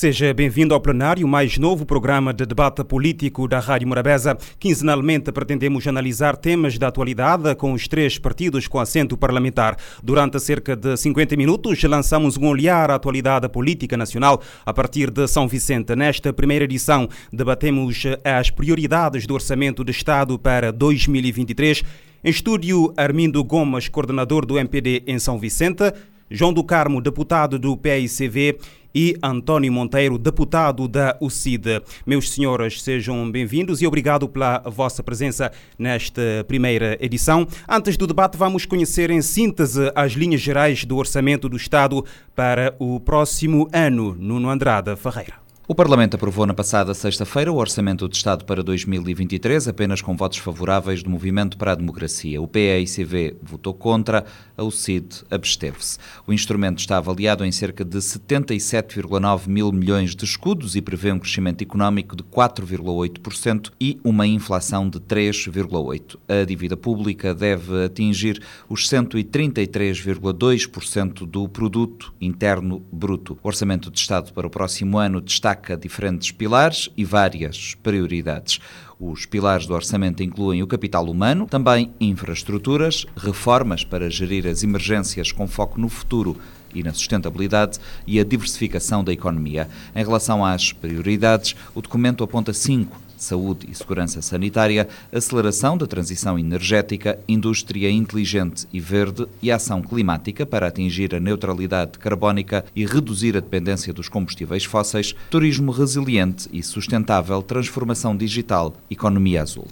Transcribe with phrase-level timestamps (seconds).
[0.00, 4.38] Seja bem-vindo ao plenário, mais novo programa de debate político da Rádio Morabeza.
[4.56, 9.76] Quinzenalmente pretendemos analisar temas da atualidade com os três partidos com assento parlamentar.
[10.00, 15.26] Durante cerca de 50 minutos, lançamos um olhar à atualidade política nacional a partir de
[15.26, 15.96] São Vicente.
[15.96, 21.82] Nesta primeira edição, debatemos as prioridades do Orçamento de Estado para 2023.
[22.22, 25.92] Em estúdio, Armindo Gomes, coordenador do MPD em São Vicente.
[26.30, 28.58] João do Carmo, deputado do PICV,
[28.98, 31.80] e António Monteiro, deputado da UCID.
[32.04, 37.46] Meus senhores, sejam bem-vindos e obrigado pela vossa presença nesta primeira edição.
[37.68, 42.74] Antes do debate, vamos conhecer em síntese as linhas gerais do orçamento do Estado para
[42.80, 44.16] o próximo ano.
[44.18, 45.47] Nuno Andrade Ferreira.
[45.70, 50.38] O Parlamento aprovou na passada sexta-feira o Orçamento de Estado para 2023, apenas com votos
[50.38, 52.40] favoráveis do Movimento para a Democracia.
[52.40, 54.24] O PEICV votou contra,
[54.56, 55.98] a UCID absteve-se.
[56.26, 61.18] O instrumento está avaliado em cerca de 77,9 mil milhões de escudos e prevê um
[61.18, 66.16] crescimento económico de 4,8% e uma inflação de 3,8%.
[66.26, 73.38] A dívida pública deve atingir os 133,2% do produto interno bruto.
[73.42, 78.60] O Orçamento de Estado para o próximo ano destaca destaca diferentes pilares e várias prioridades.
[78.98, 85.30] Os pilares do orçamento incluem o capital humano, também infraestruturas, reformas para gerir as emergências
[85.32, 86.36] com foco no futuro
[86.74, 89.68] e na sustentabilidade e a diversificação da economia.
[89.94, 96.38] Em relação às prioridades, o documento aponta cinco saúde e segurança sanitária, aceleração da transição
[96.38, 103.36] energética, indústria inteligente e verde e ação climática para atingir a neutralidade carbónica e reduzir
[103.36, 109.68] a dependência dos combustíveis fósseis, turismo resiliente e sustentável, transformação digital, economia azul.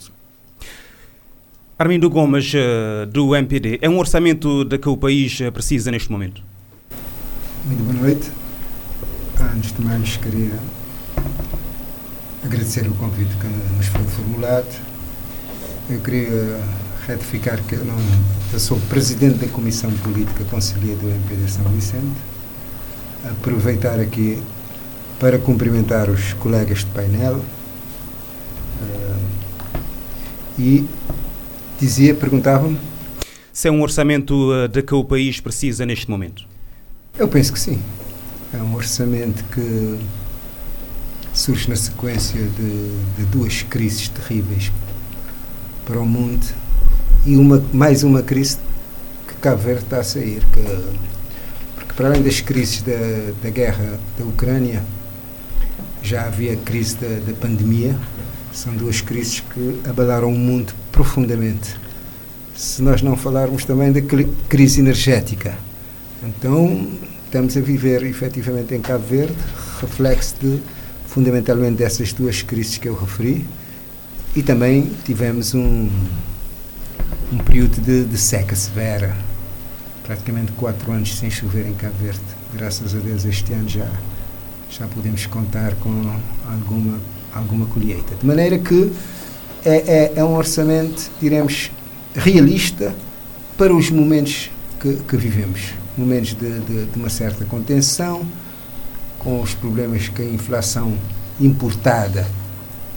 [1.78, 6.10] Armindo Gomes, eh, do MPD, é um orçamento de que o país eh, precisa neste
[6.10, 6.42] momento?
[7.66, 8.30] Muito boa noite.
[9.54, 10.58] Antes de mais, queria
[12.46, 13.46] agradecer o convite que
[13.76, 14.80] nos foi formulado.
[15.90, 16.60] Eu queria
[17.06, 17.96] retificar que eu, não,
[18.52, 22.16] eu sou presidente da Comissão Política Conselheira do MPD São Vicente.
[23.28, 24.40] Aproveitar aqui
[25.18, 27.36] para cumprimentar os colegas de painel
[28.80, 29.80] uh,
[30.58, 30.86] e
[31.80, 32.78] dizia, perguntavam-me
[33.52, 36.44] se é um orçamento eh, de que o país precisa neste momento.
[37.18, 37.80] Eu penso que sim.
[38.52, 39.98] É um orçamento que
[41.36, 42.88] surge na sequência de,
[43.18, 44.72] de, duas crises terríveis
[45.84, 46.46] para o mundo
[47.26, 48.56] e uma, mais uma crise
[49.28, 50.42] que Cabo Verde está a sair.
[50.50, 50.62] Que,
[51.74, 52.94] porque, para além das crises da,
[53.42, 54.82] da guerra da Ucrânia,
[56.02, 57.94] já havia a crise da, da pandemia.
[58.50, 61.76] São duas crises que abalaram o mundo profundamente.
[62.54, 64.00] Se nós não falarmos também da
[64.48, 65.54] crise energética.
[66.22, 66.88] Então,
[67.26, 69.36] estamos a viver efetivamente em Cabo Verde
[69.78, 70.60] reflexo de
[71.16, 73.42] fundamentalmente dessas duas crises que eu referi,
[74.34, 75.88] e também tivemos um,
[77.32, 79.16] um período de, de seca severa,
[80.04, 82.20] praticamente quatro anos sem chover em Cabo Verde.
[82.52, 83.90] Graças a Deus este ano já,
[84.70, 85.88] já podemos contar com
[86.46, 87.00] alguma,
[87.32, 88.14] alguma colheita.
[88.14, 88.92] De maneira que
[89.64, 91.70] é, é, é um orçamento, diremos,
[92.14, 92.94] realista
[93.56, 95.72] para os momentos que, que vivemos.
[95.96, 98.22] Momentos de, de, de uma certa contenção,
[99.26, 100.96] com os problemas que a inflação
[101.40, 102.24] importada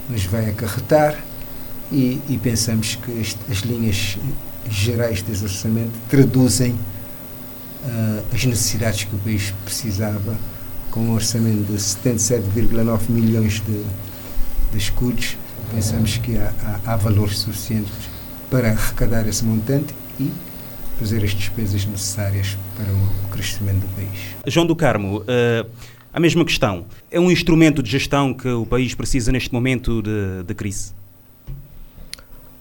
[0.08, 1.18] nos vai acarretar
[1.92, 4.16] e, e pensamos que este, as linhas
[4.70, 10.38] gerais desse orçamento traduzem uh, as necessidades que o país precisava
[10.92, 13.84] com um orçamento de 77,9 milhões de,
[14.72, 15.36] de escudos
[15.74, 16.54] pensamos que há,
[16.86, 17.92] há, há valores suficientes
[18.52, 20.32] para arrecadar esse montante e
[21.00, 24.20] fazer as despesas necessárias para o crescimento do país.
[24.46, 26.86] João do Carmo, uh a mesma questão.
[27.12, 30.94] É um instrumento de gestão que o país precisa neste momento de, de crise?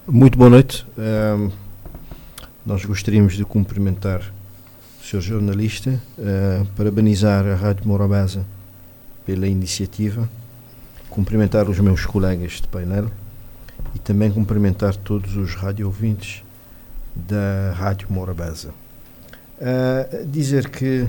[0.07, 0.87] Muito boa noite.
[0.97, 1.51] Um,
[2.65, 4.21] nós gostaríamos de cumprimentar
[5.01, 5.21] o Sr.
[5.21, 8.47] Jornalista, uh, parabenizar a Rádio Morabeza
[9.25, 10.29] pela iniciativa,
[11.11, 13.11] cumprimentar os meus colegas de painel
[13.95, 16.43] e também cumprimentar todos os rádio ouvintes
[17.15, 18.71] da Rádio Morabeza.
[19.59, 21.07] Uh, dizer que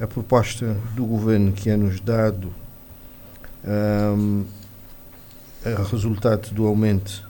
[0.00, 2.52] a proposta do governo que é-nos dado
[4.16, 4.44] um,
[5.90, 7.28] resultado do aumento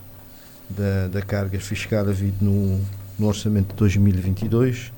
[0.69, 2.79] da, da carga fiscal havido no,
[3.19, 4.93] no orçamento de 2022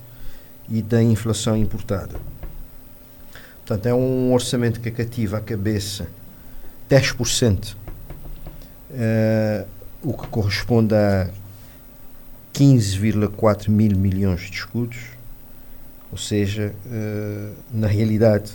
[0.70, 2.16] e da inflação importada.
[3.66, 6.08] Portanto, é um orçamento que cativa a cabeça
[6.90, 7.78] 10%, uh,
[8.92, 9.66] eh,
[10.04, 11.30] o que corresponde a
[12.54, 15.13] 15,4 mil milhões de escudos,
[16.14, 18.52] ou seja, uh, na realidade,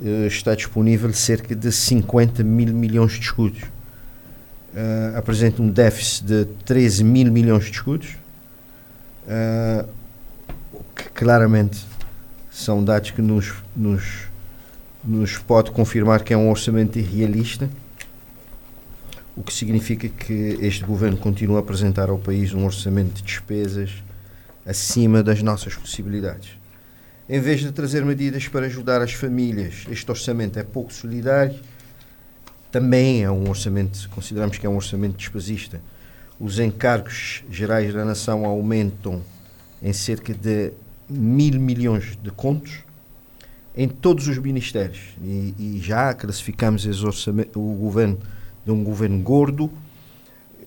[0.00, 3.62] uh, está disponível cerca de 50 mil milhões de escudos.
[3.62, 8.16] Uh, apresenta um déficit de 13 mil milhões de escudos,
[10.94, 11.84] que claramente
[12.50, 14.24] são dados que nos, nos,
[15.04, 17.70] nos pode confirmar que é um orçamento irrealista,
[19.36, 23.90] o que significa que este governo continua a apresentar ao país um orçamento de despesas
[24.66, 26.50] acima das nossas possibilidades.
[27.28, 31.58] Em vez de trazer medidas para ajudar as famílias, este orçamento é pouco solidário
[32.76, 35.80] também é um orçamento, consideramos que é um orçamento despesista.
[36.38, 39.22] Os encargos gerais da nação aumentam
[39.82, 40.72] em cerca de
[41.08, 42.80] mil milhões de contos
[43.74, 46.84] em todos os ministérios e, e já classificamos
[47.54, 48.18] o governo
[48.62, 49.70] de um governo gordo.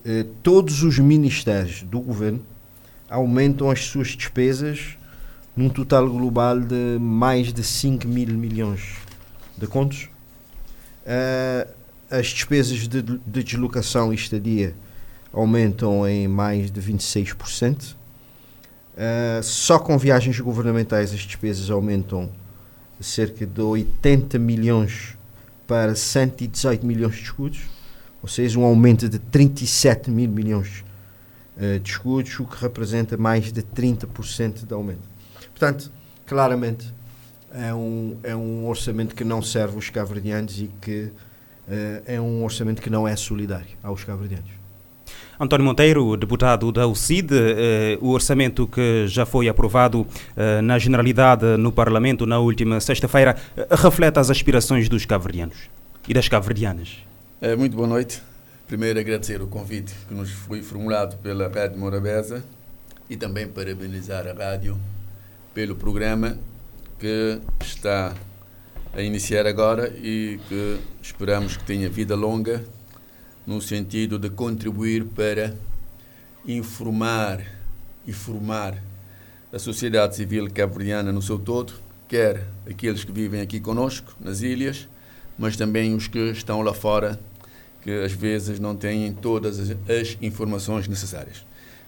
[0.04, 2.40] Eh, todos os ministérios do governo
[3.10, 4.96] aumentam as suas despesas
[5.56, 8.94] num total global de mais de 5 mil milhões
[9.58, 10.08] de contos.
[11.04, 11.68] Uh,
[12.08, 14.74] as despesas de, de deslocação e estadia
[15.32, 17.92] aumentam em mais de 26%.
[17.92, 17.96] Uh,
[18.96, 22.30] ah, só com viagens governamentais as despesas aumentam
[23.00, 25.16] cerca de 80 milhões
[25.66, 27.60] para 118 milhões de escudos,
[28.22, 30.84] ou seja, um aumento de 37 mil milhões
[31.60, 35.08] uh, de escudos, o que representa mais de 30% de aumento.
[35.50, 35.92] Portanto,
[36.26, 36.92] claramente
[37.52, 41.12] é um, é um orçamento que não serve os caverdianos e que
[41.70, 44.50] eh, é um orçamento que não é solidário aos cabo-verdianos.
[45.38, 51.56] António Monteiro, deputado da UCID, eh, o orçamento que já foi aprovado eh, na generalidade
[51.56, 53.36] no Parlamento na última sexta-feira
[53.70, 55.56] reflete as aspirações dos cabo-verdianos
[56.08, 56.98] e das cabo-verdianas.
[57.56, 58.29] muito boa noite.
[58.70, 62.44] Primeiro agradecer o convite que nos foi formulado pela Rádio Morabeza
[63.08, 64.78] e também parabenizar a rádio
[65.52, 66.38] pelo programa
[66.96, 68.14] que está
[68.92, 72.64] a iniciar agora e que esperamos que tenha vida longa,
[73.44, 75.52] no sentido de contribuir para
[76.46, 77.44] informar
[78.06, 78.80] e formar
[79.52, 81.72] a sociedade civil cabo-verdiana no seu todo,
[82.06, 84.88] quer aqueles que vivem aqui conosco, nas ilhas,
[85.36, 87.18] mas também os que estão lá fora,
[87.82, 91.44] que às vezes não têm todas as informações necessárias.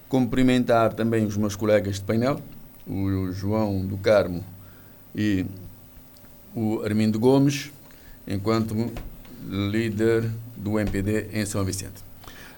[0.09, 2.41] Cumprimentar também os meus colegas de painel,
[2.87, 4.43] o João do Carmo
[5.15, 5.45] e
[6.55, 7.71] o Armindo Gomes,
[8.27, 8.91] enquanto
[9.47, 12.03] líder do MPD em São Vicente.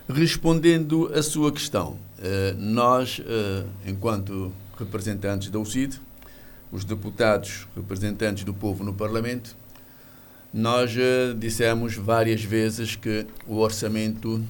[0.08, 6.00] Respondendo à sua questão, eh, nós, eh, enquanto representantes da UCID,
[6.72, 9.56] os deputados representantes do povo no Parlamento,
[10.56, 14.42] nós eh, dissemos várias vezes que o orçamento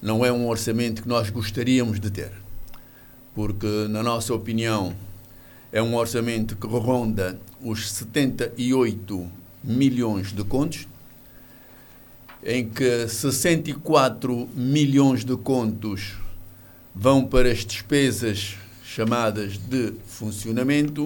[0.00, 2.30] não é um orçamento que nós gostaríamos de ter,
[3.34, 4.94] porque, na nossa opinião,
[5.72, 9.28] é um orçamento que ronda os 78
[9.64, 10.86] milhões de contos,
[12.44, 16.18] em que 64 milhões de contos
[16.94, 21.04] vão para as despesas chamadas de funcionamento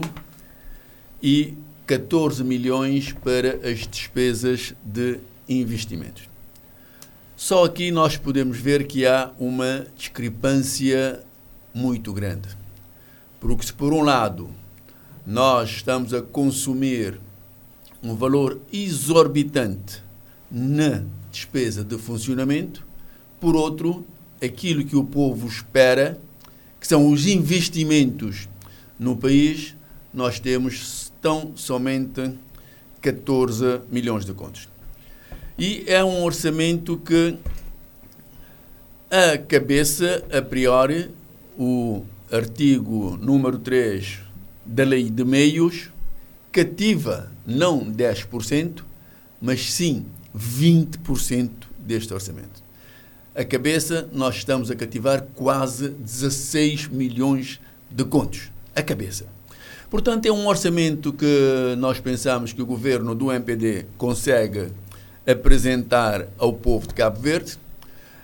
[1.23, 1.55] e
[1.87, 6.28] 14 milhões para as despesas de investimentos.
[7.37, 11.23] Só aqui nós podemos ver que há uma discrepância
[11.73, 12.49] muito grande.
[13.38, 14.50] Porque se por um lado
[15.25, 17.21] nós estamos a consumir
[18.02, 20.02] um valor exorbitante
[20.50, 22.85] na despesa de funcionamento,
[23.38, 24.05] por outro,
[24.43, 26.19] aquilo que o povo espera,
[26.81, 28.49] que são os investimentos
[28.99, 29.76] no país,
[30.12, 31.06] nós temos
[31.56, 32.33] somente
[33.00, 34.68] 14 milhões de contos.
[35.59, 37.37] E é um orçamento que
[39.11, 41.11] a cabeça, a priori,
[41.59, 44.18] o artigo número 3
[44.64, 45.90] da Lei de Meios
[46.52, 48.83] cativa não 10%,
[49.40, 50.06] mas sim
[50.37, 52.62] 20% deste orçamento.
[53.35, 58.50] A cabeça, nós estamos a cativar quase 16 milhões de contos.
[58.75, 59.36] A cabeça.
[59.88, 64.69] Portanto, é um orçamento que nós pensamos que o governo do MPD consegue
[65.25, 67.57] apresentar ao povo de Cabo Verde.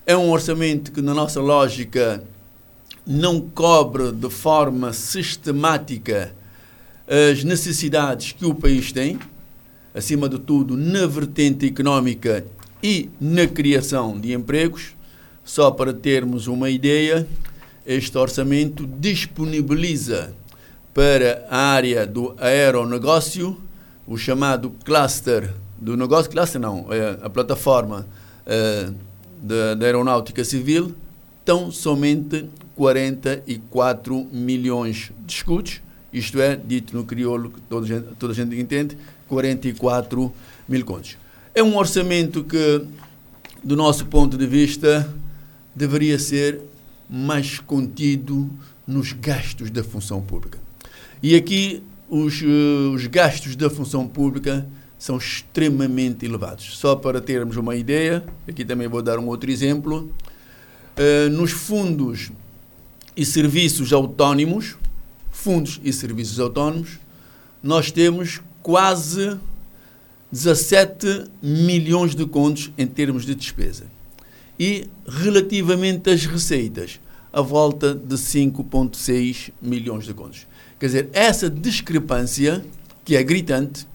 [0.04, 2.24] É um orçamento que, na nossa lógica,
[3.06, 6.34] não cobre de forma sistemática
[7.06, 9.18] as necessidades que o país tem,
[9.94, 12.44] acima de tudo na vertente económica
[12.82, 14.96] e na criação de empregos.
[15.44, 17.26] Só para termos uma ideia,
[17.86, 20.34] este orçamento disponibiliza
[20.94, 23.60] para a área do aeronegócio,
[24.06, 28.06] o chamado cluster do negócio, cluster não, é a plataforma
[28.46, 28.94] uh,
[29.42, 30.94] da, da aeronáutica civil,
[31.44, 35.80] tão somente 44 milhões de escudos,
[36.12, 38.96] isto é, dito no crioulo, que toda a gente, toda a gente entende,
[39.28, 40.32] 44
[40.68, 41.16] mil contos.
[41.54, 42.84] É um orçamento que,
[43.64, 45.12] do nosso ponto de vista,
[45.74, 46.60] deveria ser
[47.08, 48.50] mais contido
[48.86, 50.61] nos gastos da função pública.
[51.22, 54.66] E aqui os, uh, os gastos da função pública
[54.98, 56.76] são extremamente elevados.
[56.76, 60.12] Só para termos uma ideia, aqui também vou dar um outro exemplo.
[60.96, 62.30] Uh, nos fundos
[63.16, 64.76] e serviços autónomos,
[65.30, 66.98] fundos e serviços autónomos,
[67.62, 69.38] nós temos quase
[70.32, 73.84] 17 milhões de contos em termos de despesa.
[74.58, 77.00] E relativamente às receitas,
[77.32, 80.46] a volta de 5,6 milhões de contos.
[80.82, 82.60] Quer dizer, essa discrepância,
[83.04, 83.86] que é gritante,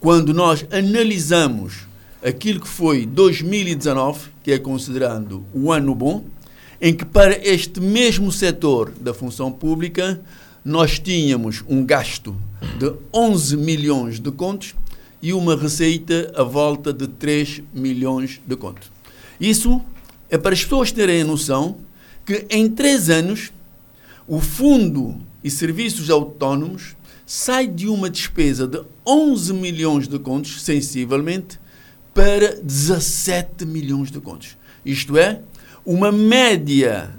[0.00, 1.86] quando nós analisamos
[2.20, 6.24] aquilo que foi 2019, que é considerando o ano bom,
[6.80, 10.20] em que para este mesmo setor da função pública
[10.64, 12.34] nós tínhamos um gasto
[12.76, 14.74] de 11 milhões de contos
[15.22, 18.90] e uma receita à volta de 3 milhões de contos.
[19.40, 19.80] Isso
[20.28, 21.76] é para as pessoas terem a noção
[22.26, 23.52] que em três anos
[24.26, 26.96] o Fundo e Serviços Autónomos
[27.26, 31.58] sai de uma despesa de 11 milhões de contos, sensivelmente,
[32.12, 34.56] para 17 milhões de contos.
[34.84, 35.40] Isto é,
[35.84, 37.10] uma média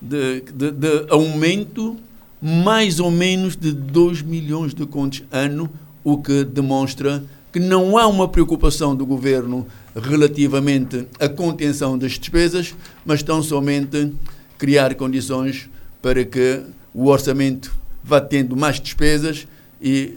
[0.00, 1.96] de, de, de aumento
[2.40, 5.70] mais ou menos de 2 milhões de contos ano,
[6.04, 12.74] o que demonstra que não há uma preocupação do governo relativamente à contenção das despesas,
[13.04, 14.12] mas tão somente
[14.58, 15.68] criar condições
[16.02, 16.62] para que
[16.96, 19.46] o orçamento vá tendo mais despesas
[19.82, 20.14] e,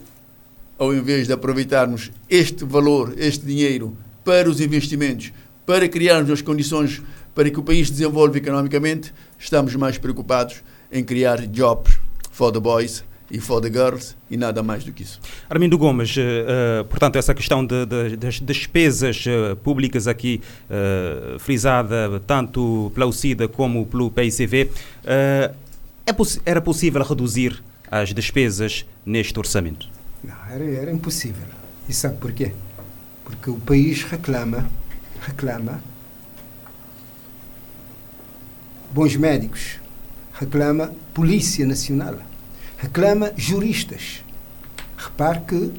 [0.78, 5.34] ao invés de aproveitarmos este valor, este dinheiro, para os investimentos,
[5.66, 7.02] para criarmos as condições
[7.36, 12.00] para que o país se desenvolva economicamente, estamos mais preocupados em criar jobs
[12.32, 15.20] for the boys e for the girls e nada mais do que isso.
[15.50, 22.22] Armindo Gomes, uh, portanto, essa questão de, de, das despesas uh, públicas aqui uh, frisada
[22.26, 24.72] tanto pela UCIDA como pelo PICV,
[26.10, 29.88] é poss era possível reduzir as despesas neste orçamento?
[30.24, 31.46] Não, era, era impossível.
[31.88, 32.52] E sabe porquê?
[33.24, 34.68] Porque o país reclama,
[35.22, 35.84] reclama
[38.92, 39.80] bons médicos,
[40.34, 42.18] reclama Polícia Nacional,
[42.78, 44.24] reclama juristas.
[44.98, 45.74] Repare que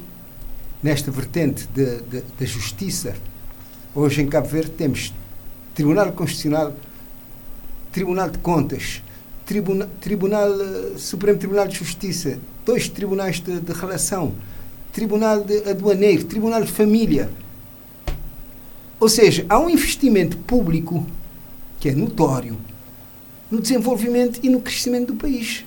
[0.81, 3.15] nesta vertente da justiça,
[3.93, 5.13] hoje em Cabo Verde temos
[5.75, 6.73] Tribunal Constitucional,
[7.91, 9.01] Tribunal de Contas,
[9.51, 14.33] Tribuna, Tribunal, eh, Supremo Tribunal de Justiça, dois tribunais de, de relação,
[14.93, 17.29] Tribunal de Aduaneiro, Tribunal de Família.
[18.97, 21.05] Ou seja, há um investimento público
[21.81, 22.57] que é notório
[23.51, 25.65] no desenvolvimento e no crescimento do país.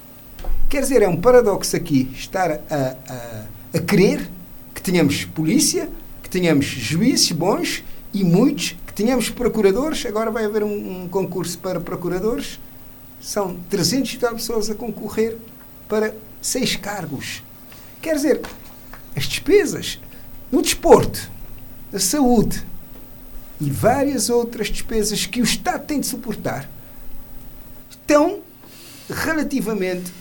[0.70, 4.30] Quer dizer, é um paradoxo aqui estar a, a, a querer
[4.74, 5.90] que tenhamos polícia,
[6.22, 10.06] que tenhamos juízes bons e muitos, que tenhamos procuradores.
[10.06, 12.58] Agora vai haver um, um concurso para procuradores
[13.24, 15.38] são 300 e tal pessoas a concorrer
[15.88, 17.42] para seis cargos.
[18.02, 18.42] Quer dizer,
[19.16, 19.98] as despesas
[20.52, 21.30] no desporto,
[21.90, 22.62] na saúde
[23.58, 26.68] e várias outras despesas que o Estado tem de suportar
[27.90, 28.40] estão
[29.08, 30.12] relativamente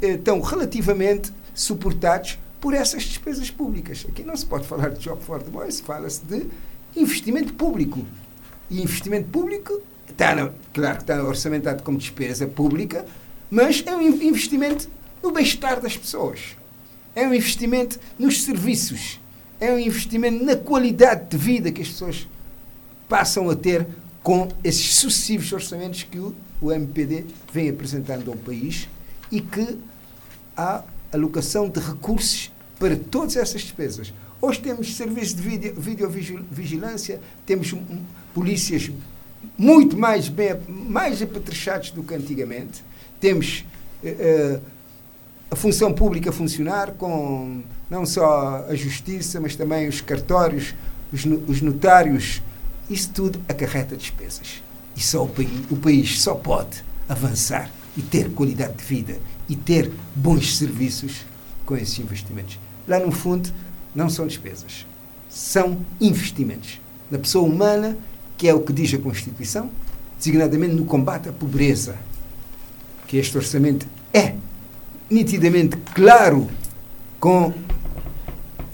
[0.00, 4.06] estão relativamente suportados por essas despesas públicas.
[4.08, 6.46] Aqui não se pode falar de job for the boys, fala-se de
[6.96, 8.06] investimento público.
[8.70, 9.82] E investimento público
[10.12, 13.04] está, no, claro que está orçamentado como despesa pública,
[13.50, 14.88] mas é um investimento
[15.22, 16.56] no bem-estar das pessoas.
[17.14, 19.20] É um investimento nos serviços.
[19.60, 22.26] É um investimento na qualidade de vida que as pessoas
[23.08, 23.86] passam a ter
[24.22, 28.88] com esses sucessivos orçamentos que o, o MPD vem apresentando ao país
[29.30, 29.78] e que
[30.56, 34.12] há alocação de recursos para todas essas despesas.
[34.40, 37.74] Hoje temos serviços de videovigilância, temos
[38.34, 38.90] polícias
[39.56, 42.84] muito mais bem, mais apetrechados do que antigamente.
[43.20, 43.64] Temos
[44.02, 44.60] uh,
[45.50, 50.74] a função pública a funcionar com não só a justiça, mas também os cartórios,
[51.12, 52.42] os, os notários.
[52.88, 54.62] Isso tudo acarreta despesas.
[54.96, 59.18] E só o país, o país só pode avançar e ter qualidade de vida
[59.48, 61.24] e ter bons serviços
[61.66, 62.58] com esses investimentos.
[62.88, 63.50] Lá no fundo,
[63.94, 64.86] não são despesas,
[65.28, 66.80] são investimentos
[67.10, 67.96] na pessoa humana
[68.42, 69.70] que é o que diz a Constituição,
[70.18, 71.96] designadamente no combate à pobreza,
[73.06, 74.34] que este orçamento é
[75.08, 76.50] nitidamente claro
[77.20, 77.54] com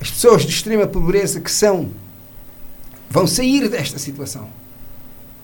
[0.01, 1.91] as pessoas de extrema pobreza que são
[3.11, 4.49] vão sair desta situação.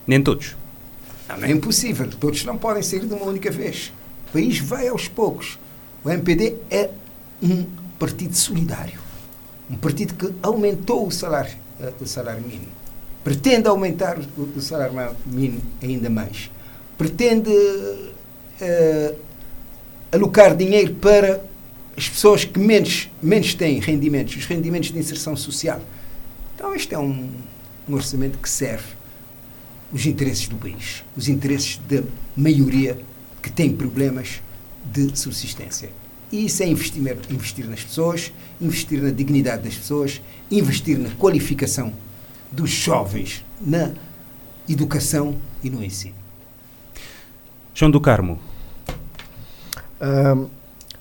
[0.07, 0.57] Nem todos.
[1.29, 2.09] Não, não é impossível.
[2.09, 3.93] Todos não podem sair de uma única vez.
[4.29, 5.59] O país vai aos poucos.
[6.03, 6.89] O MPD é
[7.43, 7.67] um
[7.99, 8.99] partido solidário.
[9.69, 12.84] um partido que aumentou o salário, uh, o salário mínimo,
[13.25, 16.51] pretende aumentar o, o, salário mínimo ainda mais,
[16.99, 19.17] pretende uh,
[20.13, 21.43] alocar dinheiro para
[21.97, 25.81] as pessoas que menos, menos têm rendimentos, os rendimentos de inserção social.
[26.55, 27.31] Então, este é um,
[27.89, 28.89] um orçamento que serve
[29.91, 32.03] os interesses do país, os interesses da
[32.37, 32.99] maioria
[33.41, 34.43] que tem problemas
[34.85, 35.89] de subsistência.
[36.31, 41.93] E isso é investir, investir nas pessoas, investir na dignidade das pessoas, investir na qualificação
[42.55, 43.91] dos jovens, na
[44.69, 46.15] educação e no ensino.
[47.75, 48.39] João do Carmo.
[50.01, 50.49] Um,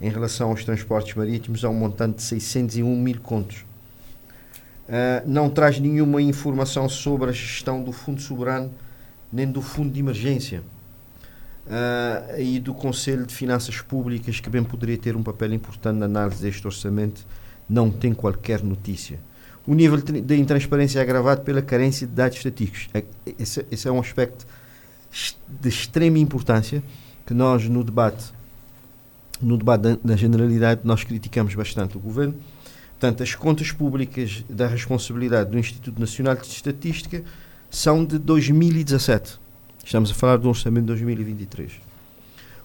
[0.00, 3.67] em relação aos transportes marítimos há um montante de 601 mil contos
[4.88, 8.72] Uh, não traz nenhuma informação sobre a gestão do Fundo Soberano
[9.30, 10.62] nem do Fundo de Emergência
[11.66, 16.06] uh, e do Conselho de Finanças Públicas, que bem poderia ter um papel importante na
[16.06, 17.26] análise deste orçamento,
[17.68, 19.20] não tem qualquer notícia.
[19.66, 22.88] O nível de intransparência é agravado pela carência de dados estatísticos.
[22.94, 23.04] É,
[23.38, 24.46] esse, esse é um aspecto
[25.60, 26.82] de extrema importância
[27.26, 28.32] que nós no debate
[29.40, 32.34] no debate da, da generalidade nós criticamos bastante o governo
[32.98, 37.22] Portanto, as contas públicas da responsabilidade do Instituto Nacional de Estatística
[37.70, 39.38] são de 2017.
[39.84, 41.74] Estamos a falar do orçamento de 2023.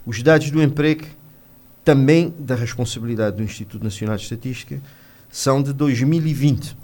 [0.03, 1.05] Os dados do emprego,
[1.85, 4.81] também da responsabilidade do Instituto Nacional de Estatística,
[5.29, 6.75] são de 2020.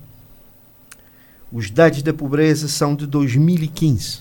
[1.51, 4.19] Os dados da pobreza são de 2015.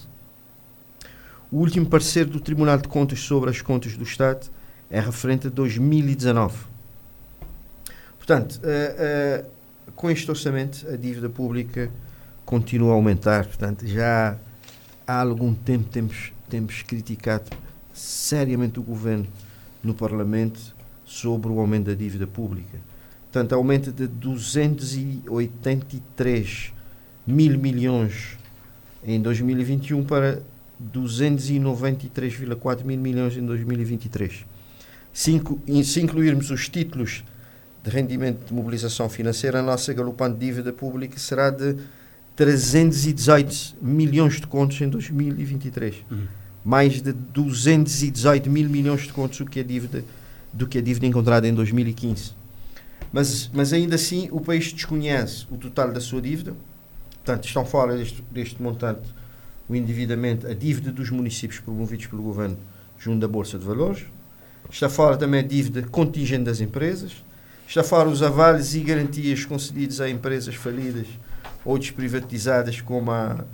[1.53, 4.47] O último parecer do Tribunal de Contas sobre as contas do Estado
[4.89, 6.78] é referente a 2019.
[8.29, 8.69] Portanto, uh,
[9.43, 9.49] uh,
[9.97, 11.91] com este orçamento, a dívida pública
[12.45, 13.47] continua a aumentar.
[13.47, 14.37] Portanto, já
[15.07, 17.49] há algum tempo temos, temos criticado
[17.91, 19.27] seriamente o governo
[19.83, 20.61] no Parlamento
[21.07, 22.79] sobre o aumento da dívida pública.
[23.33, 26.75] Portanto, aumenta de 283
[27.27, 28.37] mil milhões
[29.03, 30.43] em 2021 para
[30.95, 34.45] 293,4 mil milhões em 2023.
[35.15, 37.25] Se, inclu se incluirmos os títulos
[37.83, 41.77] de rendimento de mobilização financeira, a nossa galopante dívida pública será de
[42.37, 46.05] 318 milhões de contos em 2023.
[46.11, 46.27] Uhum.
[46.65, 50.05] Mais de 218 mil milhões de contos do que a dívida,
[50.53, 52.33] do que a dívida encontrada em 2015.
[53.13, 56.55] Mas, mas ainda assim, o país desconhece o total da sua dívida.
[57.25, 59.03] Portanto, estão fora deste, deste montante
[59.69, 62.57] o endividamento, a dívida dos municípios promovidos pelo governo
[62.99, 64.05] junto da Bolsa de Valores.
[64.71, 67.25] Está fora também a dívida contingente das empresas
[67.69, 71.07] estafar os avales e garantias concedidos a empresas falidas
[71.63, 73.45] ou desprivatizadas como a,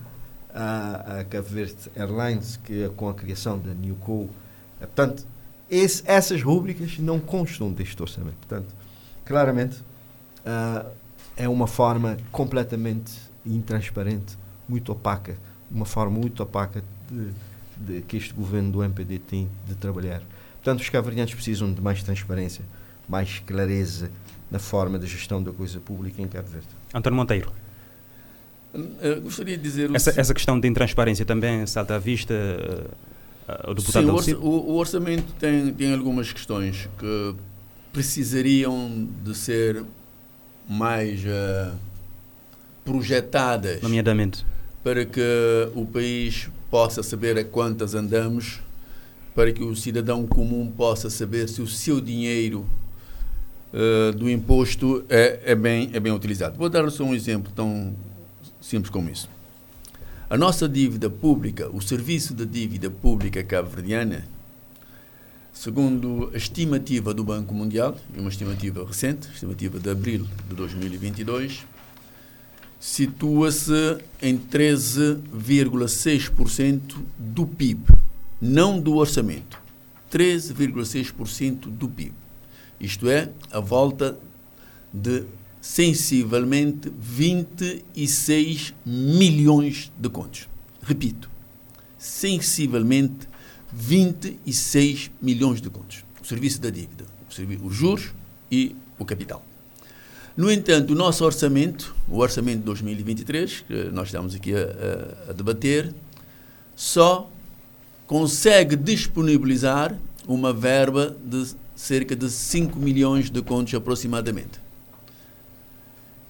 [0.54, 4.30] a, a Cabo Verde Airlines, que é com a criação da Newco.
[4.78, 5.26] Portanto,
[5.68, 8.36] esse, essas rúbricas não constam deste orçamento.
[8.36, 8.72] Portanto,
[9.24, 9.78] claramente,
[10.46, 10.88] uh,
[11.36, 13.12] é uma forma completamente
[13.44, 15.36] intransparente, muito opaca,
[15.68, 17.32] uma forma muito opaca de,
[17.76, 20.22] de, que este governo do MPD tem de trabalhar.
[20.62, 22.64] Portanto, os cabo precisam de mais transparência
[23.08, 24.10] mais clareza
[24.50, 26.68] na forma de gestão da coisa pública em Cabo Verde.
[26.92, 27.52] António Monteiro.
[28.74, 29.94] Uh, gostaria de dizer...
[29.94, 32.34] Essa, essa questão de intransparência também salta à vista
[33.48, 37.34] uh, o deputado Sim, o, o, orçamento tem, tem algumas questões que
[37.92, 39.84] precisariam de ser
[40.68, 41.74] mais uh,
[42.84, 43.80] projetadas.
[43.80, 44.44] Nomeadamente.
[44.82, 45.20] Para que
[45.74, 48.60] o país possa saber a quantas andamos,
[49.34, 52.66] para que o cidadão comum possa saber se o seu dinheiro
[53.74, 56.56] uh, do imposto é, é, bem, é bem utilizado.
[56.56, 57.94] Vou dar só um exemplo tão
[58.60, 59.28] simples como isso.
[60.30, 64.24] A nossa dívida pública, o serviço de dívida pública cabo-verdiana,
[65.52, 71.66] segundo a estimativa do Banco Mundial, uma estimativa recente, estimativa de abril de 2022,
[72.80, 77.92] situa-se em 13,6% do PIB,
[78.40, 79.62] não do orçamento.
[80.10, 82.23] 13,6% do PIB.
[82.80, 84.18] Isto é, a volta
[84.92, 85.24] de
[85.60, 90.48] sensivelmente 26 milhões de contos.
[90.82, 91.30] Repito,
[91.98, 93.28] sensivelmente
[93.72, 96.04] 26 milhões de contos.
[96.22, 97.04] O serviço da dívida,
[97.62, 98.12] os juros
[98.50, 99.44] e o capital.
[100.36, 105.30] No entanto, o nosso orçamento, o orçamento de 2023, que nós estamos aqui a, a,
[105.30, 105.94] a debater,
[106.76, 107.30] só
[108.06, 114.58] consegue disponibilizar uma verba de cerca de 5 milhões de contos aproximadamente.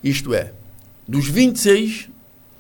[0.02, 0.52] Isto é,
[1.06, 2.10] dos 26,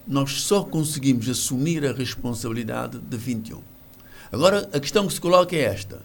[0.06, 3.60] nós só conseguimos assumir a responsabilidade de 21.
[4.30, 6.02] Agora, a questão que se coloca é esta: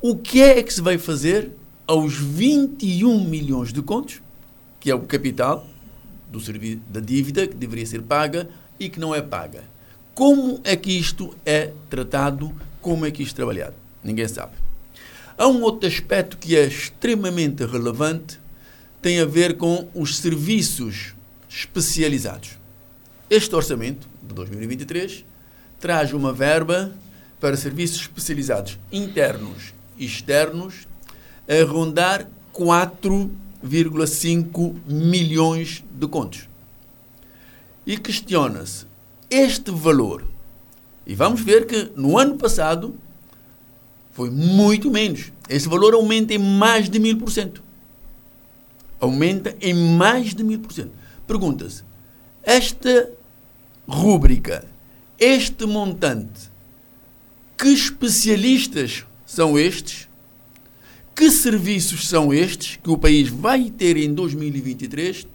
[0.00, 1.50] o que é que se vai fazer
[1.88, 4.22] aos 21 milhões de contos,
[4.78, 5.66] que é o capital
[6.30, 9.64] do serviço da dívida que deveria ser paga e que não é paga?
[10.14, 12.54] Como é que isto é tratado?
[12.80, 13.74] Como é que isto é trabalhado?
[14.04, 14.63] Ninguém sabe.
[15.36, 18.38] Há um outro aspecto que é extremamente relevante
[19.02, 21.12] tem a ver com os serviços
[21.48, 22.50] especializados.
[23.28, 25.24] Este orçamento de 2023
[25.80, 26.92] traz uma verba
[27.40, 30.86] para serviços especializados internos e externos
[31.48, 36.48] a rondar 4,5 milhões de contos.
[37.84, 38.86] E questiona-se
[39.28, 40.24] este valor.
[41.04, 42.94] E vamos ver que no ano passado
[44.14, 45.30] foi muito menos.
[45.48, 47.62] Este valor aumenta em mais de mil por cento
[49.04, 50.92] aumenta em mais de mil por cento.
[51.26, 51.82] Pergunta-se:
[52.42, 53.10] esta
[53.86, 54.66] rúbrica,
[55.18, 56.50] este montante,
[57.56, 60.08] que especialistas são estes?
[61.14, 65.28] Que serviços são estes que o país vai ter em 2023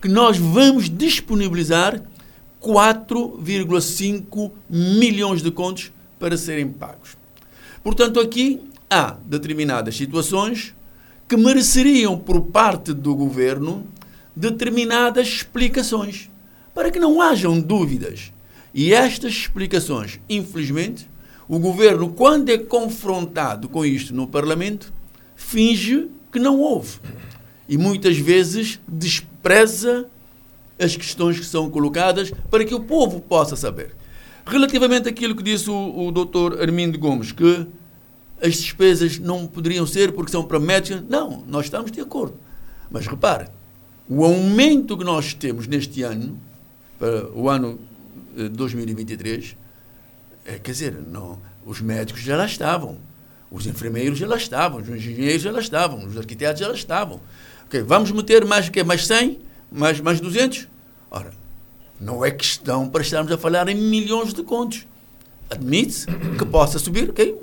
[0.00, 2.00] que nós vamos disponibilizar
[2.62, 7.15] 4,5 milhões de contos para serem pagos?
[7.86, 10.74] Portanto, aqui há determinadas situações
[11.28, 13.86] que mereceriam, por parte do governo,
[14.34, 16.28] determinadas explicações,
[16.74, 18.32] para que não hajam dúvidas.
[18.74, 21.08] E estas explicações, infelizmente,
[21.48, 24.92] o governo, quando é confrontado com isto no Parlamento,
[25.36, 26.98] finge que não houve.
[27.68, 30.08] E muitas vezes despreza
[30.76, 33.95] as questões que são colocadas para que o povo possa saber.
[34.46, 37.66] Relativamente àquilo que disse o, o doutor Armindo Gomes, que
[38.40, 41.02] as despesas não poderiam ser porque são para médicos.
[41.08, 42.38] Não, nós estamos de acordo.
[42.90, 43.48] Mas repare,
[44.08, 46.38] o aumento que nós temos neste ano,
[46.98, 47.78] para o ano
[48.52, 49.56] 2023,
[50.44, 52.98] eh, é, quer dizer, não, os médicos já lá estavam,
[53.50, 57.20] os enfermeiros já lá estavam, os engenheiros já lá estavam, os arquitetos já lá estavam.
[57.66, 59.40] Okay, vamos meter mais, que mais 100,
[59.72, 60.68] mais, mais 200?
[61.10, 61.32] Ora,
[62.00, 64.86] não é questão para estarmos a falar em milhões de contos.
[65.50, 67.38] Admite-se que possa subir, ok,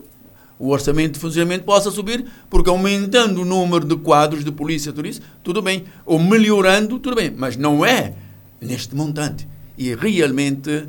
[0.60, 5.08] o orçamento de funcionamento possa subir, porque aumentando o número de quadros de polícia, tudo
[5.08, 5.86] isso, tudo bem.
[6.06, 7.34] Ou melhorando, tudo bem.
[7.36, 8.14] Mas não é
[8.62, 9.48] neste montante.
[9.78, 10.88] E realmente,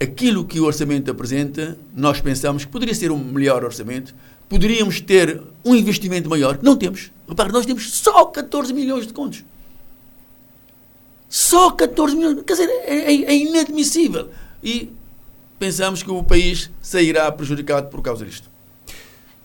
[0.00, 4.14] aquilo que o orçamento apresenta, nós pensamos que poderia ser um melhor orçamento,
[4.48, 6.58] poderíamos ter um investimento maior.
[6.62, 7.10] Não temos.
[7.28, 9.44] Repare, nós temos só 14 milhões de contos.
[11.32, 12.42] Só 14 milhões.
[12.42, 14.28] Quer dizer, é, é, é inadmissível.
[14.62, 14.90] E
[15.58, 18.50] pensamos que o país sairá prejudicado por causa disto.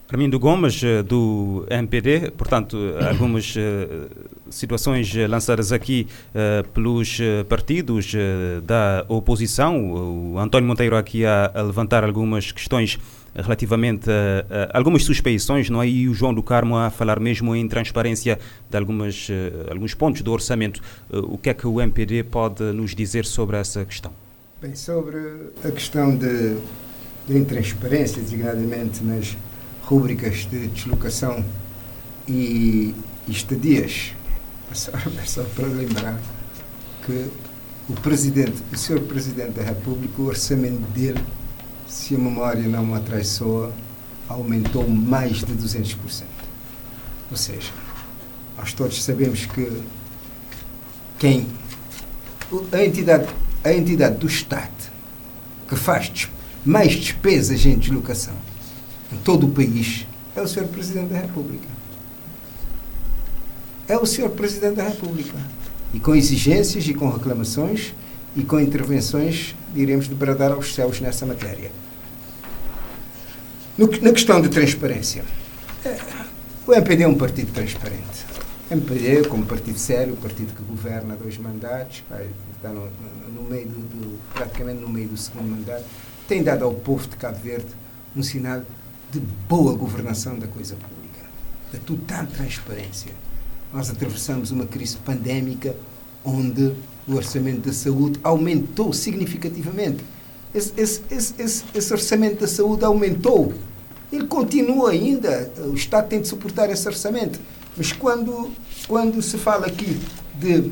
[0.10, 2.78] Armindo Gomes, eh, do MPD, portanto,
[3.10, 4.10] algumas uh,
[4.50, 10.34] situações lançadas aqui uh, pelos partidos uh, da oposição.
[10.34, 13.00] O António Monteiro aqui a, a levantar algumas questões
[13.41, 15.88] relativamente a, a, algumas suspeições, não é?
[15.88, 19.28] E o João do Carmo a falar mesmo em transparência de algumas,
[19.69, 20.82] alguns pontos do orçamento.
[21.10, 24.12] o que é que o MPD pode nos dizer sobre essa questão?
[24.62, 25.17] Bem, sobre
[25.63, 26.58] a questão de,
[27.28, 29.38] de intransparência, designadamente nas
[29.84, 31.45] rúbricas de deslocação
[32.28, 32.95] e,
[33.28, 34.13] estadias,
[34.73, 34.91] só,
[35.26, 36.19] só para lembrar
[37.06, 37.28] que
[37.88, 41.19] o presidente, o senhor presidente da República, o orçamento dele,
[41.88, 43.73] se a memória não me atraiçoa,
[44.28, 46.23] aumentou mais de 200%.
[47.32, 47.71] Ou seja,
[48.58, 49.82] nós todos sabemos que
[51.17, 51.47] quem
[52.71, 53.28] a entidade,
[53.63, 54.71] a entidade do Estado
[55.67, 56.30] que faz
[56.65, 58.34] mais despesas em deslocação
[59.12, 60.67] em todo o país é o Sr.
[60.67, 61.67] Presidente da República.
[63.88, 64.30] É o Sr.
[64.30, 65.38] Presidente da República.
[65.93, 67.93] E com exigências e com reclamações
[68.36, 71.71] e com intervenções, diremos, de bradar aos céus nessa matéria.
[73.77, 75.23] No, na questão de transparência,
[75.85, 75.97] é,
[76.65, 78.25] o MPD é um partido transparente.
[78.69, 82.03] O MPD, como partido sério, o partido que governa dois mandatos,
[82.55, 82.89] está no,
[83.33, 85.85] no, meio do, do, praticamente no meio do segundo mandato,
[86.27, 87.67] tem dado ao povo de Cabo Verde
[88.15, 88.63] um sinal
[89.11, 91.25] de boa governação da coisa pública,
[91.71, 93.11] de total transparência.
[93.71, 95.75] Nós atravessamos uma crise pandémica
[96.25, 96.73] onde
[97.07, 100.03] o orçamento da saúde aumentou significativamente.
[100.53, 103.53] Esse, esse, esse, esse, orçamento da saúde aumentou.
[104.11, 107.39] Ele continua ainda, o Estado tem de suportar esse orçamento.
[107.75, 108.51] Mas quando,
[108.87, 109.99] quando se fala aqui
[110.35, 110.71] de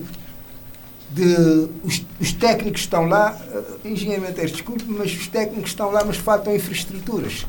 [1.15, 6.03] de os, os, técnicos estão lá, uh, engenheiro Matheus, desculpe, mas os técnicos estão lá,
[6.03, 7.45] mas faltam infraestruturas.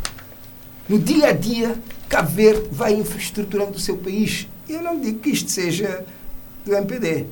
[0.89, 1.77] No dia a dia,
[2.09, 4.47] Cabo Verde vai infraestruturando o seu país.
[4.69, 6.05] Eu não digo que isto seja
[6.65, 7.27] do MPD.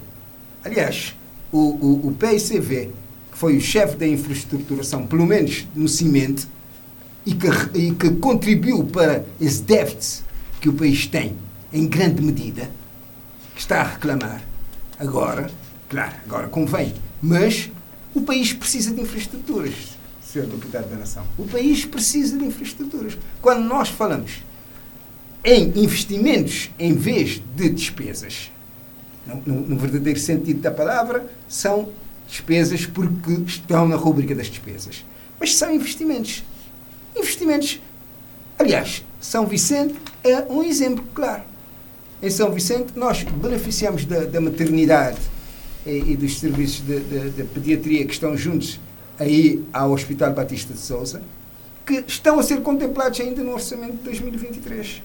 [0.65, 1.15] Aliás,
[1.55, 2.91] o, o, o PICV,
[3.31, 6.49] que foi o chefe da infraestruturação, pelo menos no cimento,
[7.25, 7.47] e que,
[7.79, 10.25] e que contribuiu para esse déficit
[10.61, 11.37] que o país tem,
[11.73, 12.69] em grande medida,
[13.57, 14.43] está a reclamar
[14.99, 15.49] agora,
[15.89, 17.71] claro, agora convém, mas
[18.13, 19.95] o país precisa de infraestruturas.
[20.25, 20.47] Sr.
[20.47, 21.25] Deputado da Nação.
[21.39, 23.17] O país precisa de infraestruturas.
[23.41, 24.43] Quando nós falamos
[25.45, 28.51] em investimentos em vez de despesas,
[29.27, 31.89] no, no, verdadeiro sentido da palavra, são
[32.29, 35.05] despesas porque estão na rubrica das despesas.
[35.39, 36.45] Mas são investimentos.
[37.17, 37.81] Investimentos.
[38.59, 41.43] Aliás, São Vicente é um exemplo claro.
[42.23, 45.21] Em São Vicente, nós beneficiamos da, da maternidade
[45.85, 48.81] e, e, dos serviços de, de, de pediatria que estão juntos
[49.19, 51.23] aí ao Hospital Batista de Souza,
[51.85, 55.03] que estão a ser contemplados ainda no orçamento de 2023.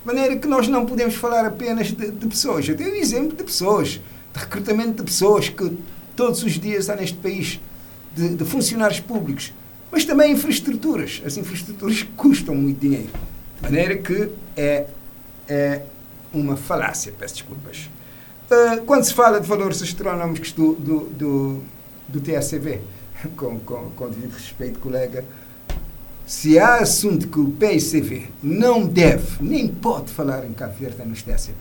[0.00, 2.68] De maneira que nós não podemos falar apenas de, de pessoas.
[2.68, 4.00] Eu tenho um exemplo de pessoas, de
[4.34, 5.76] recrutamento de pessoas que
[6.16, 7.60] todos os dias há neste país,
[8.14, 9.52] de, de funcionários públicos,
[9.90, 11.22] mas também infraestruturas.
[11.24, 13.10] As infraestruturas custam muito dinheiro.
[13.56, 14.86] De maneira que é,
[15.48, 15.82] é
[16.32, 17.90] uma falácia, peço desculpas.
[18.50, 21.62] Uh, quando se fala de valores astronómicos do, do, do
[22.10, 22.80] do TSV,
[23.36, 25.24] com, com, com devido respeito, colega,
[26.30, 31.04] se há assunto que o PICV não deve, nem pode falar em Cabo Verde, é
[31.04, 31.54] TSV.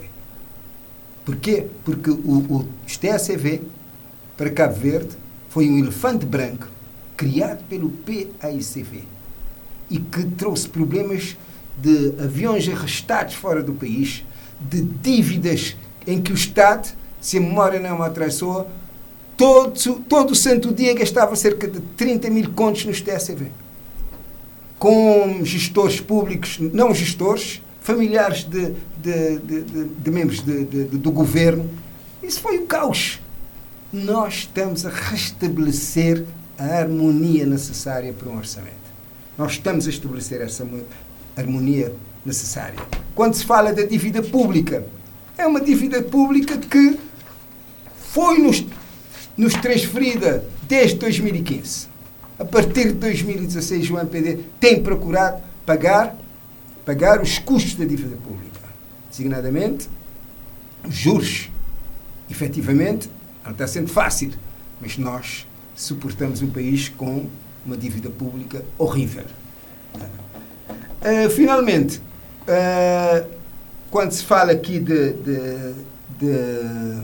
[1.26, 1.66] Porquê?
[1.84, 2.68] Porque o, o,
[4.38, 5.18] para Cabo Verde,
[5.50, 6.68] foi um elefante branco
[7.18, 9.06] criado pelo PAICV
[9.90, 11.36] e que trouxe problemas
[11.76, 14.24] de aviões arrestados fora do país,
[14.62, 18.68] de dívidas em que o Estado, se a memória não me atraiçoa,
[19.36, 23.50] todo, todo santo dia gastava cerca de 30 mil contos nos TSV.
[24.80, 31.70] Com gestores públicos, não gestores, familiares de, de, de, de membros do governo.
[32.24, 33.20] Isso foi o caos.
[33.92, 36.26] Nós estamos a restabelecer
[36.58, 38.76] a harmonia necessária para um orçamento.
[39.38, 40.66] Nós estamos a estabelecer essa
[41.36, 41.94] harmonia
[42.26, 42.80] necessária.
[43.14, 44.86] Quando se fala da dívida pública,
[45.38, 46.98] é uma dívida pública que
[48.14, 48.66] foi nos
[49.40, 51.88] nos transferida desde 2015.
[52.40, 56.16] A partir de 2016, o MPD tem procurado pagar,
[56.86, 58.62] pagar os custos da dívida pública,
[59.10, 59.90] designadamente
[60.88, 61.52] os juros.
[62.32, 63.10] Efetivamente,
[63.44, 64.32] não está sendo fácil,
[64.80, 67.26] mas nós suportamos um país com
[67.66, 69.26] uma dívida pública horrível.
[69.96, 73.30] Uh, finalmente, uh,
[73.92, 75.74] quando se fala aqui de, de,
[76.18, 77.02] de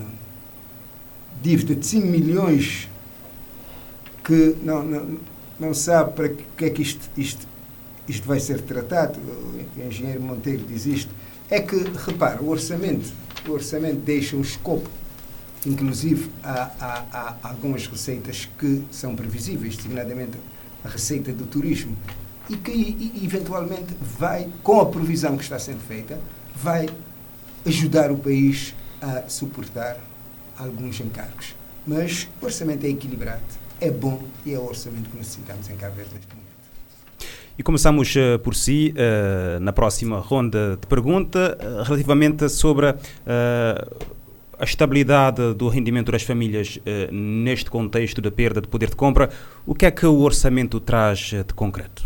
[1.42, 2.88] dívida de 5 milhões
[4.26, 5.18] que não, não,
[5.58, 7.46] não sabe para que é que isto, isto,
[8.08, 11.14] isto vai ser tratado, o engenheiro Monteiro diz isto,
[11.48, 13.08] é que, repara, o orçamento,
[13.48, 14.90] o orçamento deixa um escopo,
[15.64, 20.38] inclusive há algumas receitas que são previsíveis, designadamente
[20.84, 21.96] a receita do turismo,
[22.50, 26.18] e que e, eventualmente vai, com a provisão que está sendo feita,
[26.54, 26.88] vai
[27.64, 29.98] ajudar o país a suportar
[30.58, 31.54] alguns encargos.
[31.86, 33.42] Mas o orçamento é equilibrado,
[33.80, 36.46] é bom e é o orçamento que necessitamos em Cabo Verde neste momento.
[37.58, 42.94] E começamos uh, por si, uh, na próxima ronda de pergunta, uh, relativamente sobre
[44.58, 46.78] a estabilidade do rendimento das famílias
[47.12, 49.28] neste contexto de perda de poder de compra,
[49.66, 52.04] o que é que o orçamento traz de concreto?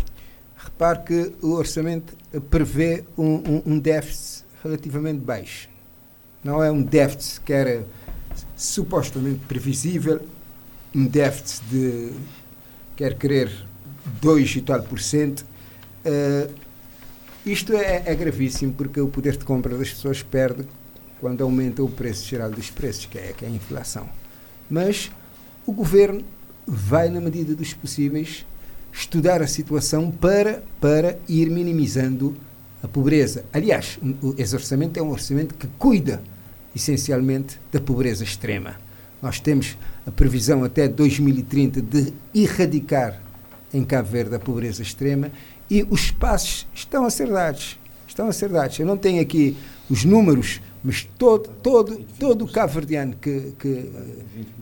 [0.57, 2.13] Repare que o orçamento
[2.49, 5.69] prevê um, um, um déficit relativamente baixo.
[6.43, 7.85] Não é um déficit que era
[8.57, 10.19] supostamente previsível,
[10.93, 12.11] um déficit de,
[12.95, 13.51] quer querer,
[14.21, 15.45] 2 e tal por cento.
[16.05, 16.53] Uh,
[17.45, 20.65] isto é, é, gravíssimo porque o poder de compra das pessoas perde
[21.19, 24.09] quando aumenta o preço geral dos preços, que é, que é a inflação.
[24.69, 25.11] Mas
[25.65, 26.23] o governo
[26.65, 28.45] vai, na medida dos possíveis,
[28.91, 32.35] estudar a situação para, para ir minimizando
[32.83, 33.45] a pobreza.
[33.53, 33.99] Aliás,
[34.37, 36.21] esse orçamento é um orçamento que cuida
[36.75, 38.75] essencialmente da pobreza extrema.
[39.21, 43.21] Nós temos a previsão até 2030 de erradicar
[43.73, 45.31] em Cabo Verde a pobreza extrema
[45.69, 47.79] e os passos estão a ser dados.
[48.07, 48.77] Estão a ser dados.
[48.77, 49.55] Eu não tenho aqui
[49.89, 53.89] os números, mas todo, todo, todo o cabo-verdiano que, que,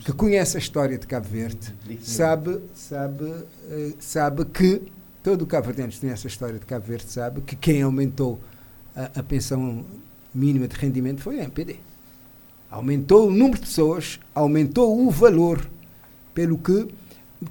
[0.05, 3.25] que conhece a história de Cabo Verde sabe, sabe,
[3.71, 4.83] eh, sabe que
[5.23, 8.39] todo o cabo-verdiano que conhece a história de Cabo Verde sabe que quem aumentou
[8.95, 9.83] a, a pensão
[10.33, 11.77] mínima de rendimento foi a MPD.
[12.69, 15.67] Aumentou o número de pessoas, aumentou o valor,
[16.33, 16.87] pelo que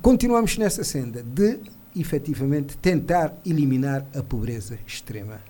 [0.00, 1.58] continuamos nessa senda de
[1.96, 5.40] efetivamente tentar eliminar a pobreza extrema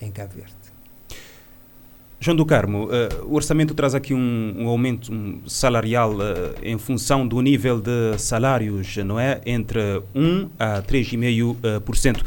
[0.00, 0.62] em Cabo Verde.
[2.22, 2.90] João do Carmo, uh,
[3.26, 8.16] o orçamento traz aqui um, um aumento um salarial uh, em função do nível de
[8.16, 9.40] salários, não é?
[9.44, 9.80] Entre
[10.14, 12.20] 1 a 3,5%.
[12.20, 12.24] Uh,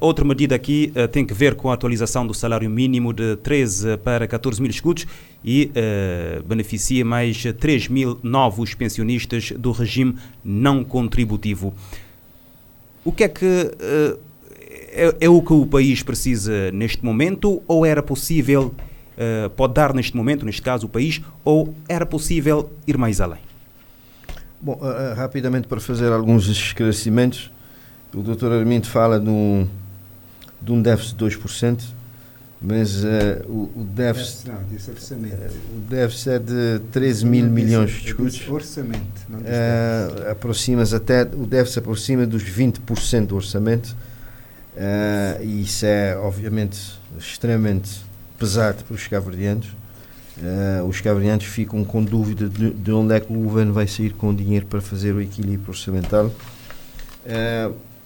[0.00, 4.26] outra medida aqui tem que ver com a atualização do salário mínimo de 13 para
[4.26, 5.06] 14 mil escudos
[5.46, 5.70] e
[6.44, 11.72] beneficia mais 3 mil novos pensionistas do regime não contributivo.
[13.04, 13.70] O que é que
[14.90, 18.74] é, é o que o país precisa neste momento ou era possível
[19.16, 23.40] uh, pode dar neste momento, neste caso o país, ou era possível ir mais além?
[24.60, 27.50] Bom, uh, rapidamente para fazer alguns esclarecimentos,
[28.14, 28.52] o Dr.
[28.52, 29.68] Armindo fala de um,
[30.62, 31.82] de um déficit de 2%,
[32.60, 33.08] mas uh,
[33.48, 34.48] o, o déficit.
[34.48, 35.36] Não, disse orçamento.
[35.74, 38.48] o déficit é de 13 mil milhões de escudos.
[38.48, 43.94] Orçamento, não uh, aproxima-se até, o déficit aproxima dos 20% do orçamento.
[44.74, 48.04] Uh, e isso é, obviamente, extremamente
[48.38, 49.68] pesado para os cabo-verdianos.
[50.86, 54.28] Os cabo ficam com dúvida de, de, onde é que o governo vai sair com
[54.28, 56.30] o dinheiro para fazer o equilíbrio orçamental.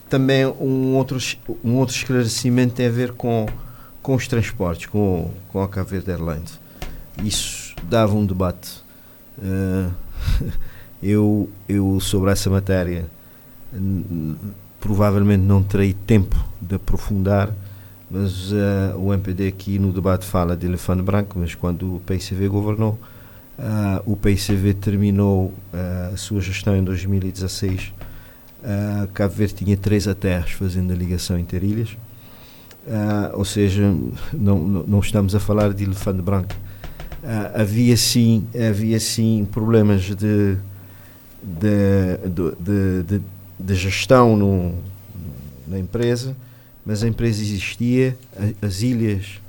[0.09, 1.19] Também um outro,
[1.65, 3.47] um outro esclarecimento tem a ver com,
[4.03, 6.59] com os transportes, com, com a Verde Airlines.
[7.23, 8.83] Isso dava um debate.
[9.39, 9.93] Uh,
[11.03, 13.07] eu, eu, sobre essa matéria,
[14.79, 17.55] provavelmente não terei tempo de aprofundar,
[18.11, 22.49] mas uh, o MPD aqui no debate fala de elefante branco, mas quando o PICV
[22.49, 22.99] governou,
[23.59, 25.55] uh, o PICV terminou
[26.13, 27.93] a sua gestão em 2016.
[28.63, 31.97] Uh, Cabo Verde tinha três ATRs fazendo a ligação interilhas,
[32.87, 33.95] uh, ou seja,
[34.33, 36.55] não, não, estamos a falar de elefante branco.
[37.55, 40.15] havia sim havia sim problemas de,
[41.43, 43.23] de, de, de,
[43.59, 44.75] de gestão no,
[45.69, 46.35] na empresa
[46.85, 48.17] mas a empresa existia,
[48.61, 49.41] as ilhas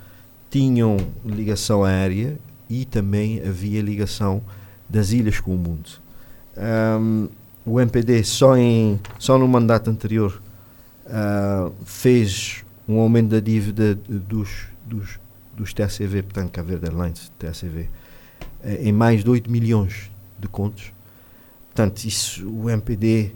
[0.50, 2.38] tinham ligação aérea
[2.70, 4.42] e também havia ligação
[4.88, 5.90] das ilhas com o mundo.
[7.00, 7.30] Um,
[7.66, 10.42] o MPD só, em, só no mandato anterior
[11.06, 15.20] uh, fez um aumento da dívida dos, dos,
[15.56, 17.88] dos TCV, portanto, Cabo Verde Airlines, uh,
[18.64, 20.92] eh, em mais de 8 milhões de contos.
[21.68, 23.32] Portanto, isso, o MPD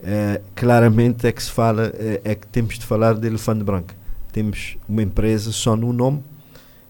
[0.00, 3.94] é, claramente é que se fala, é, é, que temos de falar de elefante branco.
[4.32, 6.22] Temos uma empresa só no nome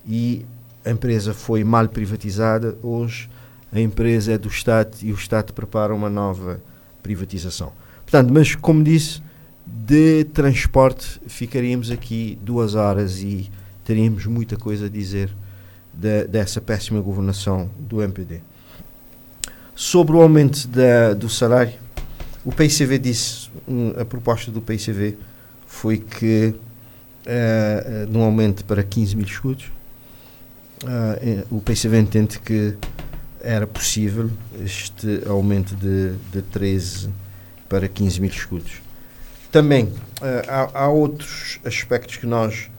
[0.06, 0.44] e
[0.84, 2.76] a empresa foi mal privatizada.
[2.82, 3.28] Hoje
[3.72, 6.62] a empresa é do Estado e o Estado prepara uma nova
[7.02, 7.72] privatização.
[8.02, 9.22] Portanto, mas como disse,
[9.86, 13.50] de transporte ficaríamos aqui duas horas e
[13.84, 15.30] teríamos muita coisa a dizer
[15.92, 18.40] de, dessa péssima governação do MPD.
[19.74, 21.74] Sobre o aumento da, do salário,
[22.44, 23.50] o PICV disse,
[24.00, 25.16] a proposta do PICV
[25.66, 26.54] foi que
[27.26, 29.66] uh, num aumento para 15 mil escudos,
[30.82, 32.74] uh, o PICV entende que
[33.40, 34.30] era possível
[34.64, 37.10] este aumento de, de 13
[37.68, 38.87] para 15 mil escudos.
[39.50, 39.94] Também uh,
[40.46, 42.70] há, há, outros aspectos que nós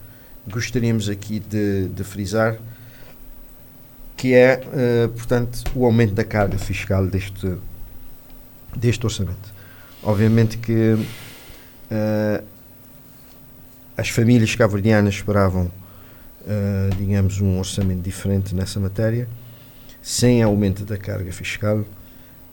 [0.47, 2.57] gostaríamos aqui de, de frisar,
[4.15, 7.57] que é, uh, portanto, o aumento da carga fiscal deste,
[8.75, 9.53] deste orçamento.
[10.03, 12.43] Obviamente que uh,
[13.97, 15.69] as famílias cabo-verdianas esperavam,
[16.97, 19.27] digamos, um orçamento diferente nessa matéria.
[20.01, 21.83] sem aumento da carga fiscal,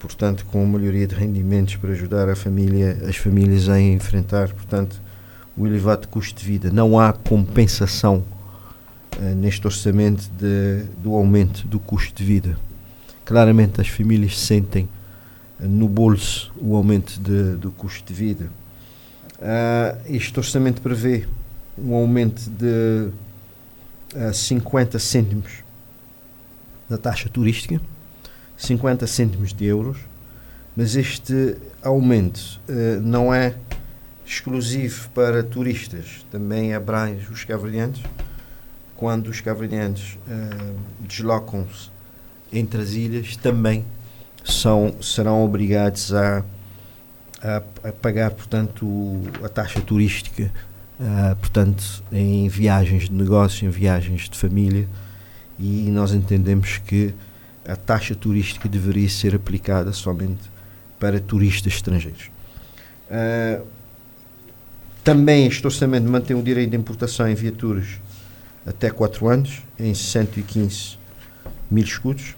[0.06, 5.02] portanto, com melhoria de rendimentos para ajudar a família, as famílias a enfrentar, portanto,
[5.56, 6.70] o elevado custo de vida.
[6.70, 8.24] Não há compensação
[9.16, 12.56] uh, neste orçamento de, do aumento do custo de vida.
[13.24, 14.88] Claramente as famílias sentem
[15.58, 18.48] uh, no bolso o aumento de, do custo de vida.
[19.38, 21.26] Uh, este orçamento prevê
[21.76, 23.10] um aumento de
[24.14, 25.64] uh, 50 cêntimos
[26.88, 27.80] da taxa turística,
[28.56, 29.98] 50 cêntimos de euros,
[30.76, 33.54] mas este aumento uh, não é
[34.24, 38.02] exclusivo para turistas, também abrange os cavalhantes.
[38.96, 41.90] Quando os cavalhantes uh, deslocam-se
[42.52, 43.84] entre as ilhas, também
[44.44, 46.44] são, serão obrigados a,
[47.42, 47.56] a,
[47.88, 48.86] a pagar, portanto,
[49.42, 50.50] a taxa turística
[51.00, 54.88] uh, portanto, em viagens de negócios, em viagens de família,
[55.58, 57.14] e nós entendemos que
[57.66, 60.50] a taxa turística deveria ser aplicada somente
[60.98, 62.30] para turistas estrangeiros.
[63.10, 63.66] Uh,
[65.02, 68.00] também este orçamento mantém o direito de importação em viaturas
[68.66, 70.98] até 4 anos, em 115
[71.70, 72.34] mil escudos,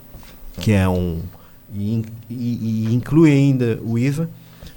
[0.60, 1.22] que é um.
[1.72, 4.28] E, e, inclui ainda o IVA,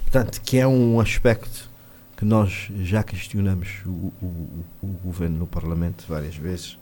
[0.02, 1.70] portanto, que é um aspecto
[2.16, 6.78] que nós já questionamos o, o, o, governo no Parlamento várias vezes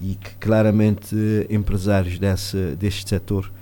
[0.00, 1.14] e que claramente
[1.50, 3.52] empresários dessa, deste setor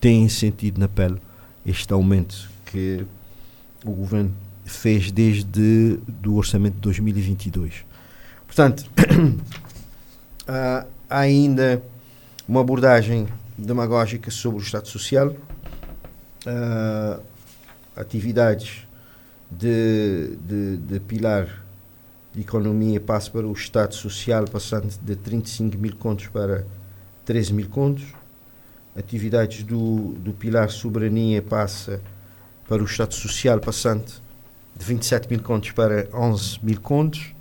[0.00, 1.16] têm sentido na pele
[1.64, 3.04] este aumento que
[3.84, 4.34] o governo
[4.64, 7.84] fez desde do orçamento de 2022.
[8.46, 8.84] Portanto,
[10.46, 11.82] há ainda
[12.46, 13.26] uma abordagem
[13.56, 15.34] demagógica sobre o Estado Social,
[17.96, 18.86] atividades
[19.50, 21.64] de, de, de pilar
[22.40, 26.64] economia passa para o Estado Social, passando de 35 mil contos para
[27.24, 28.04] 13 mil contos.
[28.96, 32.00] Atividades do, do pilar soberania passa
[32.68, 34.04] para o Estado Social, passando
[34.76, 37.34] de 27 mil contos para 11 mil contos.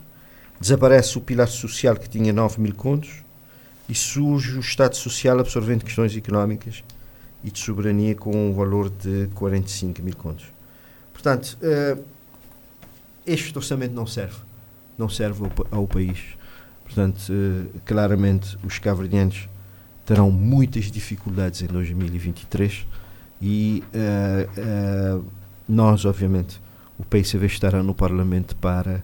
[0.60, 3.24] Desaparece o pilar social que tinha 9 mil contos
[3.88, 6.84] e surge o Estado Social absorvendo questões económicas
[7.44, 10.46] e de soberania com um valor de 45 mil contos.
[11.14, 12.04] Portanto, uh,
[13.26, 14.47] este orçamento não serve.
[14.98, 16.38] Não serve ao, ao país.
[16.84, 19.50] Portanto, uh, claramente, os cabo-verdianos
[20.06, 22.88] terão muitas dificuldades em 2023
[23.42, 25.26] e uh,
[25.68, 26.62] nós, obviamente,
[26.98, 29.04] o PICV estará no Parlamento para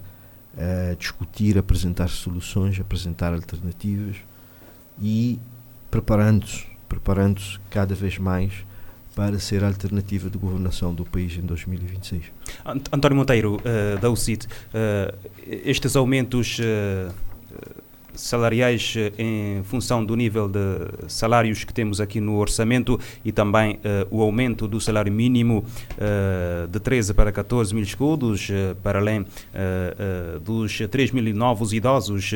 [0.96, 4.18] discutir, apresentar soluções, apresentar alternativas
[5.02, 5.40] e
[5.90, 6.64] preparando-se
[6.94, 7.40] preparando
[7.70, 8.64] cada vez mais
[9.14, 12.24] para ser a alternativa de governação do país em 2026.
[12.92, 17.14] António Monteiro, uh, da UCIT, uh, estes aumentos uh,
[18.14, 20.58] salariais em função do nível de
[21.08, 25.64] salários que temos aqui no orçamento e também o aumento do salário mínimo
[26.70, 28.52] de 13 para 14 mil escudos,
[28.84, 29.26] para além
[30.44, 32.30] dos 3 mil novos idosos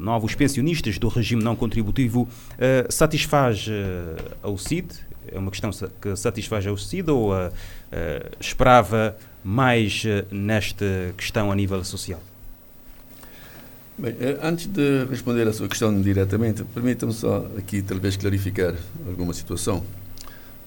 [0.00, 2.28] novos pensionistas do regime não contributivo,
[2.88, 3.68] satisfaz
[4.42, 5.70] a UCIT é uma questão
[6.00, 12.20] que satisfaz ao CID ou uh, uh, esperava mais uh, nesta questão a nível social?
[13.96, 18.74] Bem, antes de responder a sua questão diretamente, permita-me só aqui talvez clarificar
[19.06, 19.84] alguma situação.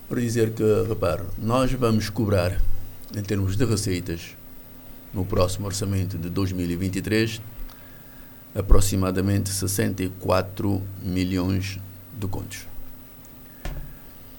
[0.07, 2.61] Para dizer que, repare, nós vamos cobrar,
[3.15, 4.35] em termos de receitas,
[5.11, 7.41] no próximo orçamento de 2023,
[8.53, 11.79] aproximadamente 64 milhões
[12.17, 12.74] de contos.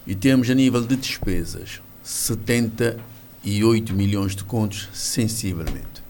[0.06, 6.04] E temos a nível de despesas 78 milhões de contos, sensivelmente.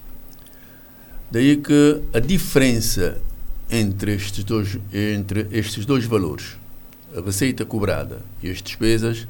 [1.31, 3.21] Daí que a diferença
[3.71, 6.57] entre estes dois, entre estes dois valores,
[7.17, 9.27] a receita cobrada e as despesas,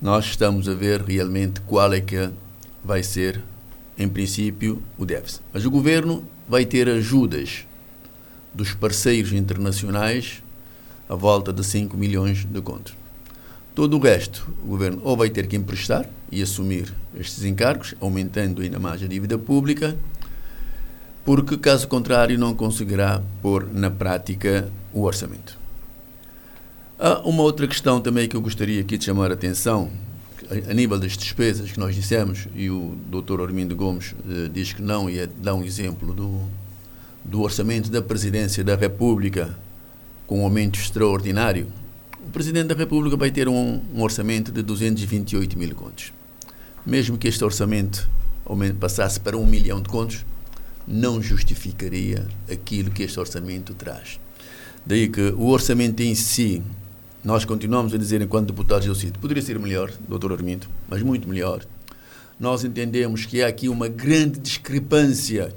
[0.00, 2.30] nós estamos a ver realmente qual é que
[2.84, 3.40] vai ser,
[3.96, 5.42] em princípio, o déficit.
[5.52, 7.66] Mas o governo vai ter ajudas
[8.52, 10.42] dos parceiros internacionais
[11.08, 13.01] à volta de 5 milhões de contos.
[13.74, 18.60] Todo o resto, o governo ou vai ter que emprestar e assumir estes encargos, aumentando
[18.60, 19.96] ainda mais a dívida pública,
[21.24, 25.58] porque, caso contrário, não conseguirá pôr na prática o orçamento.
[26.98, 29.90] Há uma outra questão também que eu gostaria aqui de chamar a atenção,
[30.50, 33.40] a, nível das despesas que nós dissemos, e o Dr.
[33.40, 36.42] Armindo Gomes eh, diz que não, e é, dá um exemplo do,
[37.24, 39.56] do orçamento da Presidência da República
[40.26, 41.68] com um aumento extraordinário
[42.26, 46.12] o Presidente da República vai ter um, um orçamento de 228 mil contos.
[46.84, 48.08] Mesmo que este orçamento
[48.78, 50.24] passasse para um milhão de contos,
[50.86, 54.20] não justificaria aquilo que este orçamento traz.
[54.84, 56.62] Daí que o orçamento em si
[57.24, 61.28] nós continuamos a dizer, enquanto deputados do sítio, poderia ser melhor, doutor Armindo, mas muito
[61.28, 61.64] melhor.
[62.38, 65.54] Nós entendemos que há aqui uma grande discrepância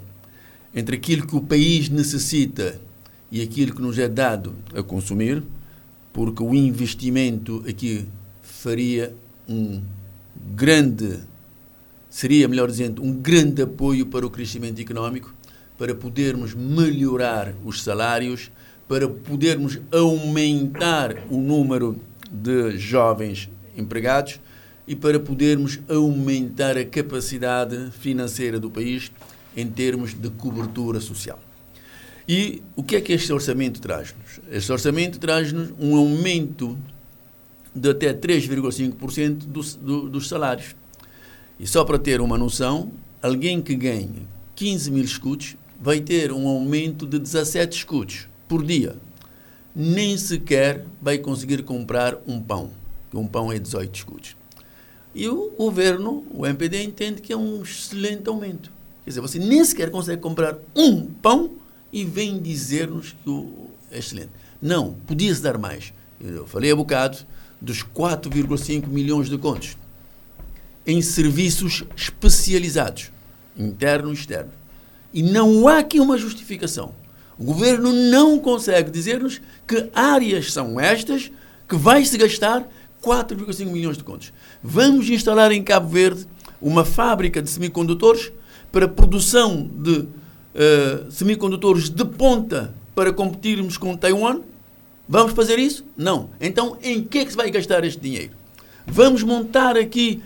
[0.76, 2.80] entre aquilo que o país necessita
[3.32, 5.41] e aquilo que nos é dado a consumir,
[6.16, 8.05] porque o investimento aqui
[8.41, 9.13] faria
[9.49, 9.82] um
[10.55, 11.20] grande,
[12.09, 15.36] seria, melhor dizendo, um grande apoio para o crescimento económico,
[15.78, 18.49] para podermos melhorar os salários,
[18.88, 21.99] para podermos aumentar o número
[22.32, 24.39] de jovens empregados
[24.88, 29.11] e para podermos aumentar a capacidade financeira do país
[29.53, 31.45] em termos de cobertura social.
[32.28, 34.40] E o que é que este orçamento traz-nos?
[34.50, 36.78] Este orçamento traz-nos um aumento
[37.74, 40.76] de até 3,5% do, do, dos salários.
[41.60, 44.24] E só para ter uma noção, alguém que ganha
[44.56, 48.96] 15 mil escudos vai ter um aumento de 17 escudos por dia.
[49.76, 52.72] Nem sequer vai conseguir comprar um pão,
[53.14, 54.36] um pão é 18 escudos.
[55.14, 58.72] E o governo, o MPD, entende que é um excelente aumento.
[59.04, 61.52] Quer dizer, você nem sequer consegue comprar um pão
[61.96, 64.32] e vem dizer-nos que o é excelente.
[64.62, 65.93] Não, podia-se dar mais.
[66.20, 67.20] Eu falei há bocado
[67.62, 69.78] dos 4,5 milhões de contos
[70.86, 73.12] em serviços especializados,
[73.58, 74.52] interno e externo.
[75.14, 76.93] E não há aqui uma justificação.
[77.39, 81.32] O governo não consegue dizer-nos que áreas são estas
[81.66, 82.68] que vai-se gastar
[83.02, 84.34] 4,5 milhões de contos.
[84.62, 86.28] Vamos instalar em Cabo Verde
[86.62, 88.34] uma fábrica de semicondutores
[88.70, 90.06] para produção de
[90.56, 94.41] uh, semicondutores de ponta para competirmos com Taiwan?
[95.08, 95.86] Vamos fazer isso?
[95.95, 96.30] Não.
[96.41, 98.32] Então, em que é que se vai gastar este dinheiro?
[98.88, 100.24] Vamos montar aqui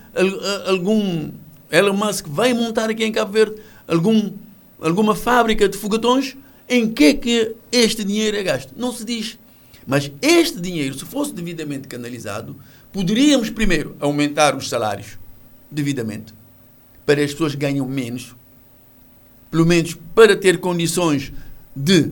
[0.66, 1.32] algum.
[1.72, 3.56] Elon Musk vai montar aqui em Cabo Verde
[3.88, 4.32] algum,
[4.82, 6.36] alguma fábrica de fogatões?
[6.68, 8.74] Em que é que este dinheiro é gasto?
[8.78, 9.38] Não se diz.
[9.86, 12.56] Mas este dinheiro, se fosse devidamente canalizado,
[12.92, 15.18] poderíamos primeiro aumentar os salários
[15.72, 16.34] devidamente
[17.10, 18.36] para as pessoas ganham menos,
[19.52, 21.32] pelo menos para ter condições
[21.76, 22.12] de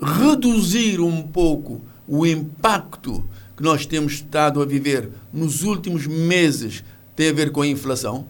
[0.00, 3.24] reduzir um pouco o impacto
[3.56, 6.84] que nós temos estado a viver nos últimos meses
[7.16, 8.26] tem a ver com a inflação.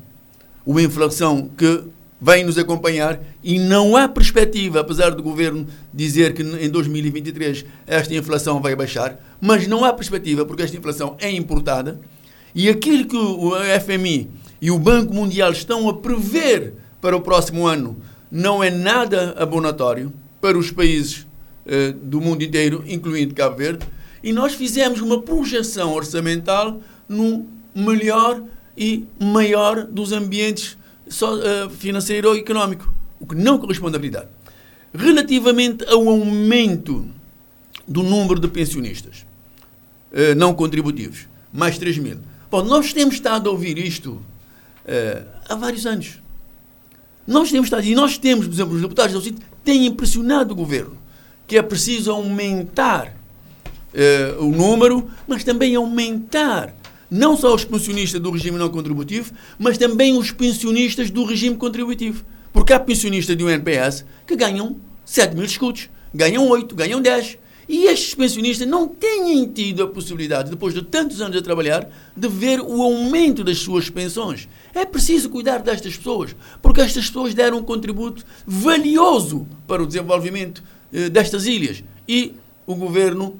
[0.64, 1.84] Uma inflação que
[2.20, 8.14] vem nos acompanhar e não há perspectiva, apesar do governo dizer que em 2023 esta
[8.14, 12.00] inflação vai baixar, mas não há perspectiva porque esta inflação é importada
[12.54, 13.52] e aquilo que o
[13.84, 14.30] FMI
[14.60, 17.98] e o Banco Mundial estão a prever para o próximo ano
[18.30, 21.26] não é nada abonatório para os países
[21.66, 23.86] eh, do mundo inteiro, incluindo Cabo Verde,
[24.22, 28.42] e nós fizemos uma projeção orçamental no melhor
[28.76, 34.28] e maior dos ambientes uh, financeiro ou económico, o que não corresponde à verdade.
[34.94, 37.06] Relativamente ao aumento
[37.86, 39.26] do número de pensionistas
[40.12, 42.18] uh, não contributivos, mais 3 mil.
[42.50, 46.18] Bom, nós temos estado a ouvir isto uh, há vários anos.
[47.28, 50.56] Nós temos estado, e nós temos, por exemplo, os deputados do sítio têm impressionado o
[50.56, 50.96] governo
[51.48, 53.16] que é preciso aumentar
[53.94, 56.74] uh, o número, mas também aumentar
[57.10, 62.22] não só os pensionistas do regime não contributivo, mas também os pensionistas do regime contributivo.
[62.52, 64.76] Porque há pensionistas do NPS que ganham
[65.06, 67.38] 7 mil escudos, ganham 8, ganham 10.
[67.68, 72.26] E estes pensionistas não têm tido a possibilidade, depois de tantos anos a trabalhar, de
[72.26, 74.48] ver o aumento das suas pensões.
[74.74, 80.62] É preciso cuidar destas pessoas, porque estas pessoas deram um contributo valioso para o desenvolvimento
[80.90, 81.84] eh, destas ilhas.
[82.08, 82.34] E
[82.66, 83.38] o governo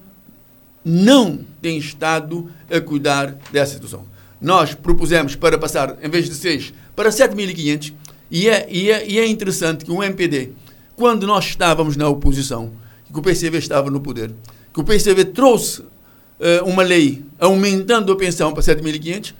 [0.85, 4.05] não tem estado a cuidar dessa situação.
[4.39, 7.95] Nós propusemos para passar, em vez de 6, para 7.500,
[8.31, 10.51] e é, e, é, e é interessante que o MPD,
[10.95, 12.72] quando nós estávamos na oposição,
[13.13, 14.33] que o PCV estava no poder,
[14.73, 19.35] que o PCV trouxe uh, uma lei aumentando a pensão para 7.500,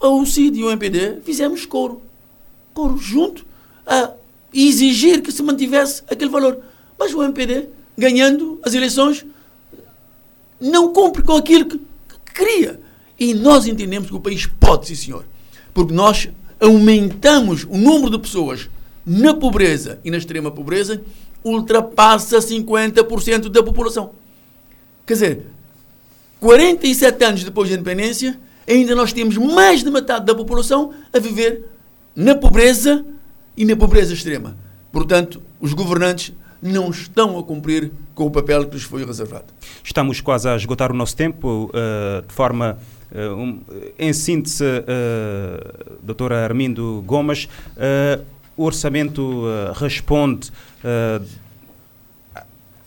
[0.00, 2.00] o CID e o MPD fizemos coro,
[2.72, 3.44] coro junto,
[3.86, 4.12] a
[4.54, 6.58] exigir que se mantivesse aquele valor.
[6.98, 9.24] Mas o MPD, ganhando as eleições,
[10.60, 12.80] não cumpre com aquilo que, que queria.
[13.18, 15.24] E nós entendemos que o país pode, sim, senhor.
[15.74, 16.28] Porque nós
[16.60, 18.68] aumentamos o número de pessoas
[19.04, 21.02] na pobreza e na extrema pobreza,
[21.48, 24.12] ultrapassa 50% da população.
[25.06, 25.46] Quer dizer,
[26.40, 31.64] 47 anos depois da independência, ainda nós temos mais de metade da população a viver
[32.14, 33.04] na pobreza
[33.56, 34.56] e na pobreza extrema.
[34.92, 39.46] Portanto, os governantes não estão a cumprir com o papel que lhes foi reservado.
[39.82, 42.78] Estamos quase a esgotar o nosso tempo, uh, de forma.
[43.10, 43.60] Uh, um,
[43.98, 47.48] em síntese, uh, doutora Armindo Gomes,
[48.54, 49.44] o orçamento
[49.76, 50.50] responde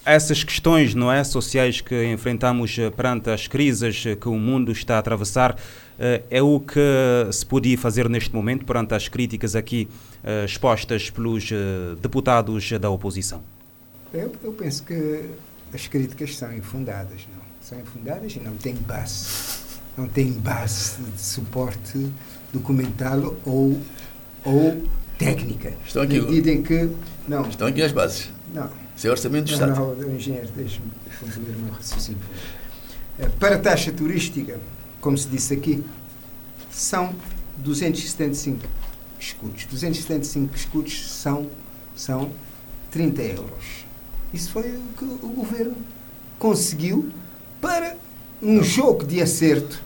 [0.04, 4.96] essas questões não é sociais que enfrentamos eh, perante as crises que o mundo está
[4.96, 5.56] a atravessar
[6.32, 6.80] é o que
[7.32, 9.88] se podia fazer neste momento perante as críticas aqui
[10.44, 11.52] expostas pelos
[12.02, 13.44] deputados da oposição?
[14.12, 15.30] Eu, eu penso que
[15.74, 17.42] as críticas são infundadas, não?
[17.62, 19.62] São infundadas e não têm base.
[19.98, 22.12] Não têm base de suporte
[22.52, 23.80] documental ou,
[24.44, 24.84] ou
[25.26, 25.74] técnica.
[25.86, 26.89] Estão aqui, na medida em que,
[27.28, 28.30] não, estão aqui as bases.
[28.53, 28.69] Não.
[28.95, 29.95] Isso é orçamento do não, Estado.
[29.95, 32.22] Não, engenheiro, deixe-me concluir o meu raciocínio.
[33.19, 34.59] Eh, para a taxa turística,
[34.99, 35.84] como se disse aqui,
[36.69, 37.13] são
[37.57, 38.65] 275
[39.19, 39.65] escudos.
[39.65, 41.47] 275 escudos são,
[41.95, 42.32] são
[42.91, 43.86] 30 euros.
[44.34, 45.76] Isso foi o que o governo
[46.39, 47.09] conseguiu
[47.59, 47.95] para
[48.41, 49.82] um jogo de acerto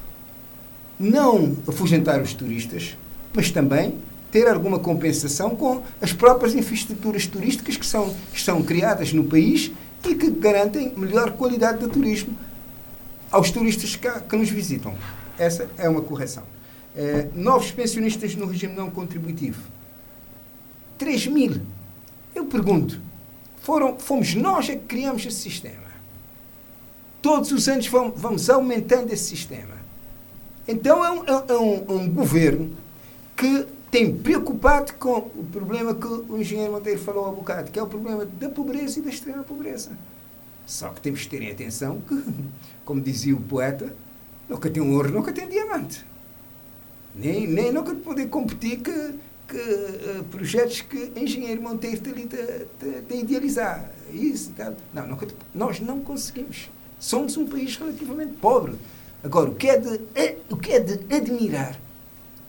[0.97, 2.95] não afugentar os turistas,
[3.33, 3.95] mas também
[4.35, 9.71] ter alguma compensação com as próprias infraestruturas turísticas que são, que são criadas no país
[10.05, 12.37] e que garantem melhor qualidade de turismo
[13.31, 14.93] aos turistas que, que nos visitam.
[15.39, 16.43] Essa é uma correção.
[16.93, 19.61] É, novos pensionistas no regime não contributivo.
[20.97, 21.61] 3 mil.
[22.35, 22.99] Eu pergunto,
[23.61, 25.85] foram, fomos nós é que criamos esse sistema.
[27.21, 29.75] Todos os anos vamos, vamos aumentando esse sistema.
[30.67, 32.75] Então é um, é, é um, um governo
[33.37, 37.83] que tem preocupado com o problema que o engenheiro Monteiro falou há bocado, que é
[37.83, 39.91] o problema da pobreza e da extrema pobreza.
[40.65, 42.23] Só que temos que ter atenção que,
[42.83, 43.93] como dizia o poeta,
[44.49, 46.05] nunca tem um ouro, nunca tem diamante.
[47.13, 49.15] Nem, nem nunca poder competir que,
[49.47, 52.01] que uh, projetos que engenheiro Monteiro
[53.07, 53.89] tem a idealizar.
[54.11, 54.75] Isso tal.
[54.93, 56.69] Não, nunca, nós não conseguimos.
[56.99, 58.75] Somos um país relativamente pobre.
[59.23, 61.79] Agora, o que é de, é, o que é de admirar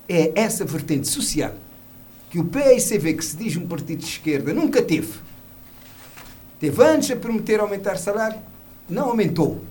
[0.09, 1.55] é essa vertente social
[2.31, 5.19] que o PICV, que se diz um partido de esquerda, nunca teve.
[6.59, 8.39] Teve antes a prometer aumentar salário,
[8.89, 9.63] não aumentou.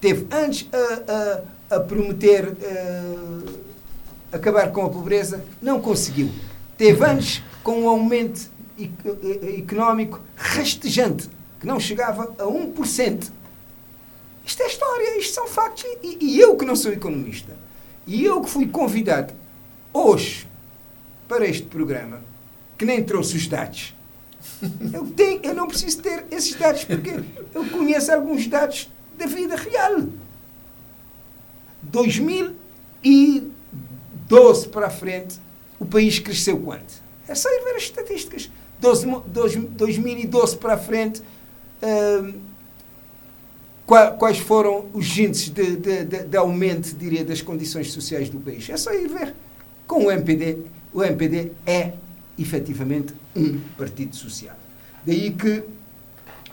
[0.00, 3.60] Teve antes a, a, a prometer uh,
[4.32, 6.30] acabar com a pobreza, não conseguiu.
[6.76, 8.50] Teve antes com um aumento
[9.58, 11.30] económico rastejante,
[11.60, 13.30] que não chegava a 1%.
[14.44, 15.84] Isto é história, isto são factos.
[16.02, 17.56] E, e eu que não sou economista,
[18.06, 19.32] e eu que fui convidado
[19.94, 20.46] hoje
[21.26, 22.20] para este programa,
[22.76, 23.94] que nem trouxe os dados,
[24.92, 27.18] eu, tenho, eu não preciso ter esses dados porque
[27.54, 30.02] eu conheço alguns dados da vida real.
[31.82, 35.40] 2012 para frente,
[35.78, 37.02] o país cresceu quanto?
[37.26, 38.50] É só ir ver as estatísticas.
[38.80, 39.06] 12,
[39.70, 41.22] 2012 para frente,
[41.82, 42.34] hum,
[43.86, 48.68] quais foram os índices de, de, de, de, aumento, diria, das condições sociais do país.
[48.68, 49.34] É só ir ver.
[49.86, 50.58] Com o MPD,
[50.92, 51.94] o MPD é
[52.38, 54.56] efetivamente um partido social.
[55.04, 55.62] Daí que,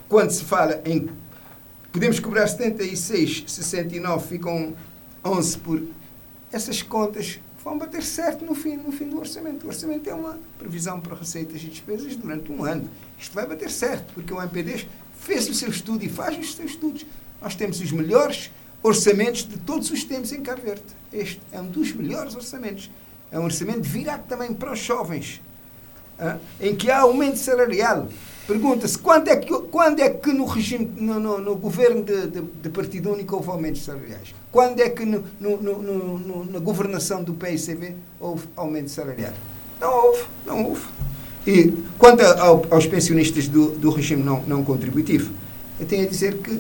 [0.09, 1.09] quando se fala em
[1.91, 4.73] podemos cobrar 76, 69, ficam
[5.23, 5.81] 11 por.
[6.51, 9.65] Essas contas vão bater certo no fim, no fim do orçamento.
[9.65, 12.89] O orçamento é uma previsão para receitas e despesas durante um ano.
[13.19, 14.85] Isto vai bater certo, porque o MPD
[15.19, 17.05] fez o seu estudo e faz os seus estudos.
[17.41, 18.51] Nós temos os melhores
[18.83, 20.83] orçamentos de todos os tempos em Cabo Verde.
[21.13, 22.89] Este é um dos melhores orçamentos.
[23.31, 25.41] É um orçamento virado também para os jovens,
[26.59, 28.07] em que há aumento salarial.
[28.45, 32.41] Pergunta-se quando é que, quando é que no regime, no, no, no governo de, de,
[32.41, 34.33] de, partido único houve aumentos salariais?
[34.51, 39.33] Quando é que no, no, na governação do PICB houve aumento salarial?
[39.79, 40.85] Não houve, não houve.
[41.47, 45.31] E quanto ao, aos pensionistas do, do regime não, não contributivo,
[45.79, 46.59] eu tenho a dizer que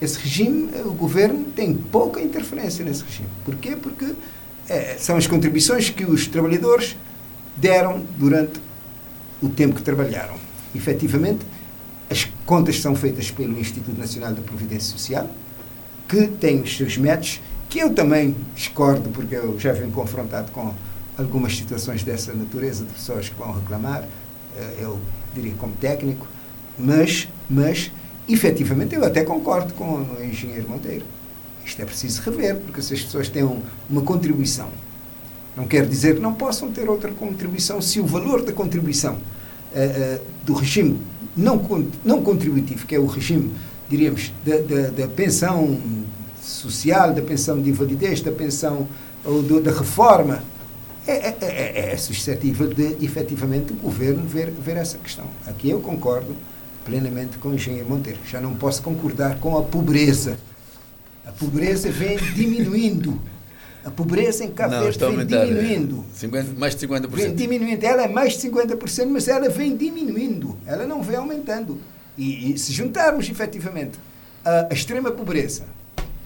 [0.00, 3.28] esse regime, o governo tem pouca interferência nesse regime.
[3.44, 3.76] Porquê?
[3.76, 4.14] Porque
[4.68, 6.96] é, são as contribuições que os trabalhadores
[7.56, 8.60] deram durante
[9.42, 10.34] o tempo que trabalharam.
[10.74, 11.44] Efetivamente,
[12.10, 15.28] as contas são feitas pelo Instituto Nacional da Providência Social,
[16.08, 20.74] que tem os seus métodos, que eu também discordo, porque eu já venho confrontado com
[21.16, 24.06] algumas situações dessa natureza, de pessoas que vão reclamar,
[24.56, 24.98] eh, eu
[25.34, 26.26] diria como técnico,
[26.78, 27.90] mas, mas
[28.28, 31.04] efetivamente eu até concordo com o engenheiro Monteiro.
[31.64, 33.48] Isto é preciso rever, porque se as pessoas têm
[33.88, 34.68] uma contribuição,
[35.56, 39.16] não quer dizer que não possam ter outra contribuição se o valor da contribuição uh,
[39.16, 40.98] uh, do regime
[41.36, 41.60] não,
[42.04, 43.52] não contributivo, que é o regime,
[43.88, 45.78] diríamos, da, da, da pensão
[46.40, 48.86] social, da pensão de invalidez, da pensão
[49.24, 50.42] ou do, da reforma,
[51.06, 55.26] é, é, é, é, suscetível de, efetivamente, o governo ver, ver essa questão.
[55.46, 56.34] Aqui eu concordo
[56.84, 58.18] plenamente com o engenheiro Monteiro.
[58.26, 60.38] Já não posso concordar com a pobreza
[61.26, 63.20] a pobreza vem diminuindo.
[63.84, 65.44] A pobreza em Cabo Verde vem é.
[65.44, 66.04] diminuindo.
[66.14, 67.08] 50, mais de 50%.
[67.08, 67.84] Vem diminuindo.
[67.84, 70.56] Ela é mais de 50%, mas ela vem diminuindo.
[70.64, 71.78] Ela não vem aumentando.
[72.16, 73.98] E, e se juntarmos efetivamente
[74.44, 75.64] a, a, extrema pobreza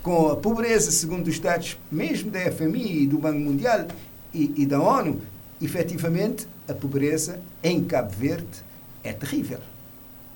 [0.02, 3.88] com a pobreza, segundo os dados mesmo da FMI e do Banco Mundial
[4.32, 5.20] e, e da ONU,
[5.60, 8.46] efetivamente a pobreza em Cabo Verde
[9.02, 9.58] é terrível.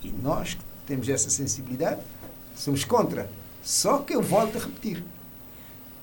[0.02, 2.00] E nós que temos essa sensibilidade
[2.56, 3.28] somos contra.
[3.62, 5.02] Só que eu volto a repetir: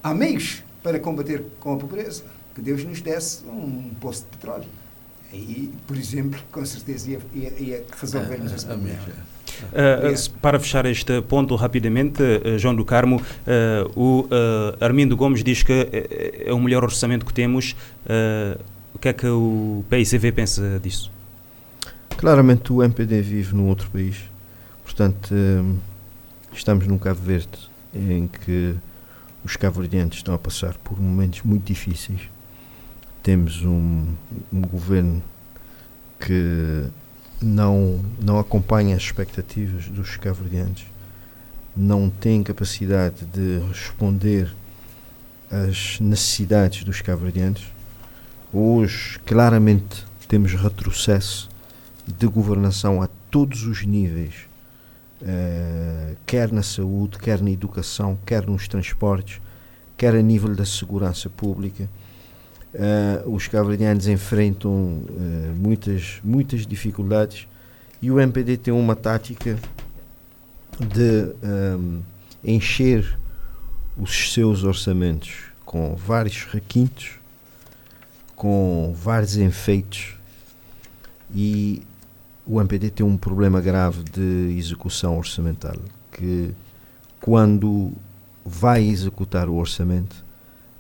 [0.01, 2.24] há meios para combater com a pobreza.
[2.55, 4.66] Que Deus nos desse um poço de petróleo.
[5.32, 8.97] Aí, por exemplo, com certeza ia, ia, ia resolvermos esse problema.
[9.68, 14.28] Uh, para fechar este ponto rapidamente, uh, João do Carmo, uh, o
[14.80, 15.88] Armindo Gomes diz que
[16.45, 17.76] é o melhor orçamento que temos.
[18.93, 21.12] o que é que o PICV pensa disso?
[22.18, 24.18] Claramente o MPD vive num outro país,
[24.84, 25.34] portanto
[26.54, 28.76] estamos num Cabo Verde em que
[29.43, 32.22] os cabo-verdianos estão a passar por momentos muito difíceis.
[33.24, 34.14] Temos um,
[34.52, 35.24] um governo
[36.20, 36.86] que
[37.41, 40.86] não, não acompanha as expectativas dos cabo-verdianos,
[41.76, 44.54] não tem capacidade de responder
[45.50, 47.72] às necessidades dos cabo-verdianos.
[48.52, 51.50] Hoje, claramente, temos retrocesso
[52.06, 54.49] de governação a todos os níveis,
[55.22, 59.41] uh, quer na saúde, quer na educação, quer nos transportes,
[59.97, 61.89] quer a nível da segurança pública.
[62.74, 67.47] Uh, os cabo-verdianos enfrentam uh, muitas, muitas dificuldades
[68.01, 69.57] e o MPD tem uma tática
[70.80, 72.01] de um,
[72.43, 73.17] encher
[73.97, 77.20] os seus orçamentos com vários requintos,
[78.36, 80.13] com vários enfeites
[81.36, 81.84] e
[82.50, 85.76] o MPD tem um problema grave de execução orçamental
[86.12, 86.50] que
[87.22, 87.91] quando
[88.43, 90.26] vai executar o orçamento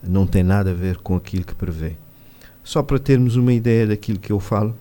[0.01, 1.93] não tem nada a ver com aquilo que prevê.
[2.63, 4.75] Só para termos uma ideia daquilo que eu falo,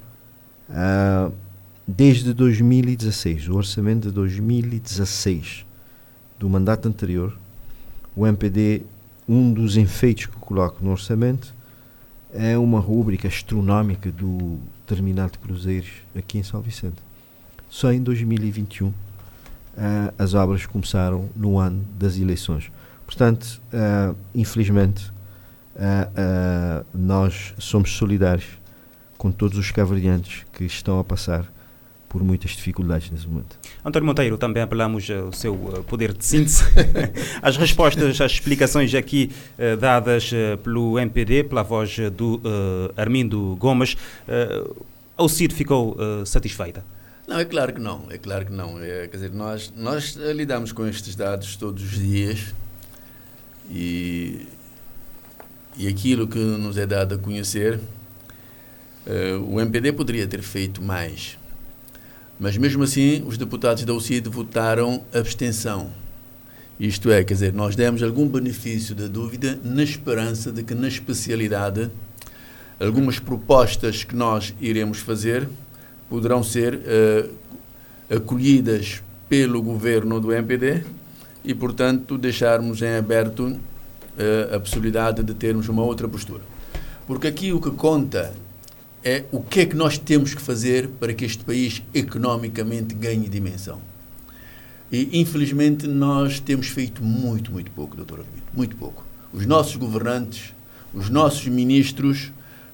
[0.71, 1.31] uh,
[1.87, 5.67] desde 2016, o orçamento de 2016
[6.39, 7.37] do mandato anterior,
[8.17, 8.83] o MPD,
[9.29, 11.55] um dos enfeites que coloco no orçamento
[12.33, 16.97] é uma rúbrica astronómica do terminal de cruzeiros aqui em São Vicente.
[17.69, 18.95] Só em 2021 uh,
[19.77, 22.71] ah, as obras começaram no ano das eleições.
[23.05, 25.11] Portanto, uh, infelizmente,
[25.77, 28.59] uh, nós somos solidários
[29.17, 31.51] com todos os cavalhantes que estão a passar
[32.09, 33.59] por muitas dificuldades nesse momento.
[33.85, 35.55] António Monteiro, também apelamos ao seu
[35.87, 36.65] poder de síntese.
[37.43, 43.57] As respostas, as explicações aqui uh, dadas uh, pelo MPD, pela voz do uh, Armindo
[43.57, 43.97] Gomes,
[44.27, 44.85] uh,
[45.17, 46.85] a CID ficou satisfeita?
[47.27, 48.81] Não, é claro que não, é claro que não.
[48.81, 52.55] É, quer dizer, nós, nós lidamos com estes dados todos os dias
[53.71, 54.47] e,
[55.77, 57.79] e aquilo que nos é dado a conhecer,
[59.07, 61.38] uh, o MPD poderia ter feito mais.
[62.39, 65.91] Mas mesmo assim, os deputados da UCID votaram abstenção.
[66.79, 70.87] Isto é, quer dizer, nós demos algum benefício da dúvida na esperança de que na
[70.87, 71.91] especialidade
[72.79, 75.49] algumas propostas que nós iremos fazer
[76.09, 80.85] poderão ser uh, acolhidas pelo governo do MPD
[81.45, 86.43] e, portanto, deixarmos em aberto uh, a possibilidade de termos uma outra postura.
[87.09, 88.33] Porque aqui o que conta
[89.09, 93.27] é o que é que nós temos que fazer para que este país economicamente ganhe
[93.27, 93.81] dimensão.
[94.93, 99.07] E, infelizmente, nós temos feito muito, muito pouco, doutor Armindo, muito pouco.
[99.33, 100.53] Os nossos governantes,
[100.93, 102.31] os nossos ministros,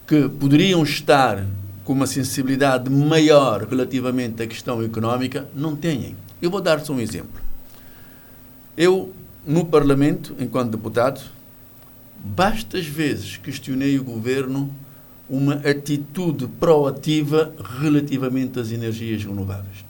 [0.08, 1.46] que poderiam estar
[1.84, 6.16] com uma sensibilidade maior relativamente à questão económica, não têm.
[6.42, 7.40] Eu vou dar-vos um exemplo.
[8.76, 9.12] Eu,
[9.46, 11.20] no Parlamento, enquanto deputado,
[12.24, 14.74] bastas vezes questionei o governo
[15.36, 19.84] uma atitude proativa relativamente às energias renováveis.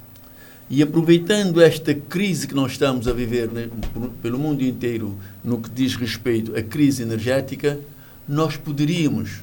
[0.71, 3.69] E aproveitando esta crise que nós estamos a viver né,
[4.23, 7.79] pelo mundo inteiro no que diz respeito à crise energética,
[8.27, 9.43] nós poderíamos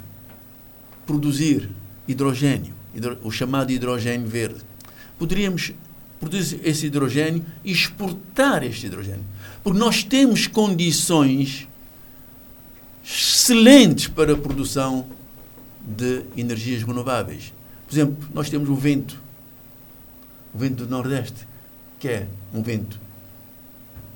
[1.06, 1.70] produzir
[2.08, 4.62] hidrogênio, hidro, o chamado hidrogênio verde.
[5.20, 5.74] Poderíamos
[6.20, 9.24] produzir esse hidrogênio e exportar este hidrogênio.
[9.64, 11.68] Porque nós temos condições
[13.04, 15.06] excelentes para a produção
[15.86, 17.54] de energias renováveis.
[17.88, 19.22] Por exemplo, nós temos o vento,
[20.54, 21.48] o vento do Nordeste,
[22.00, 23.00] que é um vento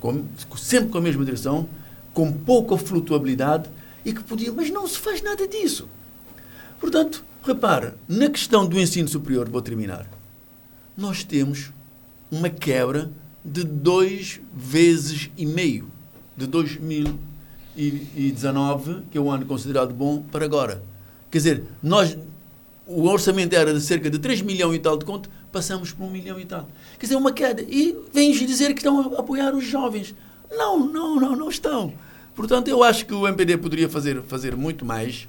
[0.00, 0.24] com,
[0.56, 1.68] sempre com a mesma direção,
[2.12, 3.68] com pouca flutuabilidade
[4.04, 5.88] e que podia, mas não se faz nada disso.
[6.80, 10.06] Portanto, repara, na questão do ensino superior, vou terminar,
[10.96, 11.72] nós temos
[12.30, 13.10] uma quebra
[13.44, 15.90] de dois vezes e meio
[16.36, 20.82] de 2019, que é um ano considerado bom, para agora.
[21.30, 22.16] Quer dizer, nós,
[22.86, 26.10] o orçamento era de cerca de 3 milhões e tal de conto, passamos por um
[26.10, 26.68] milhão e tal.
[26.98, 27.62] Quer dizer, uma queda.
[27.62, 30.14] E vens dizer que estão a apoiar os jovens.
[30.50, 31.92] Não, não, não, não estão.
[32.34, 35.26] Portanto, eu acho que o MPD poderia fazer, fazer muito mais,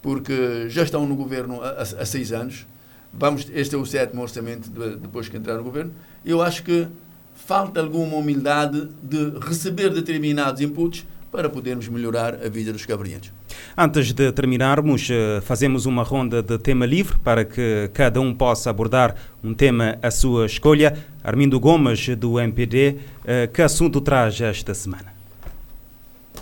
[0.00, 2.66] porque já estão no governo há, há seis anos.
[3.12, 5.92] Vamos, este é o sétimo orçamento de, depois que entrar no governo.
[6.24, 6.86] Eu acho que
[7.34, 13.32] falta alguma humildade de receber determinados inputs para podermos melhorar a vida dos cabrientos.
[13.76, 18.70] Antes de terminarmos, eh, fazemos uma ronda de tema livre para que cada um possa
[18.70, 20.96] abordar um tema à sua escolha.
[21.24, 25.14] Armindo Gomes, do MPD, eh, que assunto traz esta semana?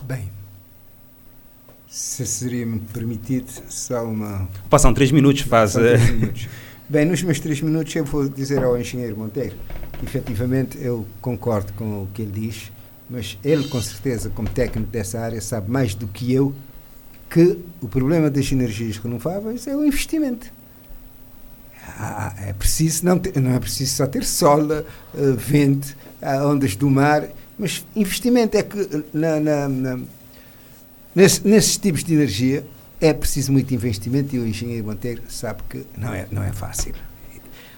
[0.02, 0.30] Bem,
[1.86, 4.48] se seria me permitido, só uma.
[4.68, 5.74] Passam três minutos, faz.
[5.74, 6.48] Três eh, minutos.
[6.88, 9.54] Bem, nos meus três minutos eu vou dizer ao engenheiro Monteiro
[9.98, 12.72] que efetivamente eu concordo com o que ele diz
[13.10, 16.54] mas ele, com certeza, como técnico dessa área, sabe mais do que eu
[17.30, 20.52] que o problema das energias renováveis é o investimento.
[21.96, 24.84] Ah, é preciso não, ter, não é preciso só ter sol, uh,
[25.36, 27.28] vento, uh, ondas do mar,
[27.58, 30.00] mas investimento é que na, na, na,
[31.14, 32.66] nesse, nesses tipos de energia
[33.00, 36.94] é preciso muito investimento e o engenheiro Monteiro sabe que não é, não é fácil.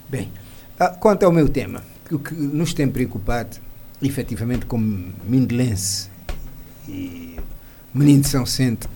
[0.09, 0.33] Bem,
[0.81, 3.59] uh, quanto ao meu tema, o que nos tem preocupado
[4.01, 6.09] efetivamente como mindelense
[6.89, 7.37] e
[7.95, 8.89] menino de São Vicente,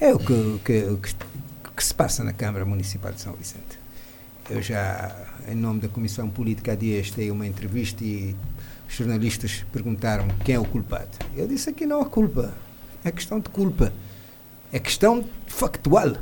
[0.00, 1.14] é o que, que, que,
[1.76, 3.78] que, se passa na Câmara Municipal de São Vicente.
[4.48, 8.34] Eu já, em nome da Comissão Política, há dias dei uma entrevista e
[8.88, 11.10] os jornalistas perguntaram quem é o culpado.
[11.36, 12.54] Eu disse que não há culpa,
[13.04, 13.92] é questão de culpa,
[14.72, 16.16] é questão factual.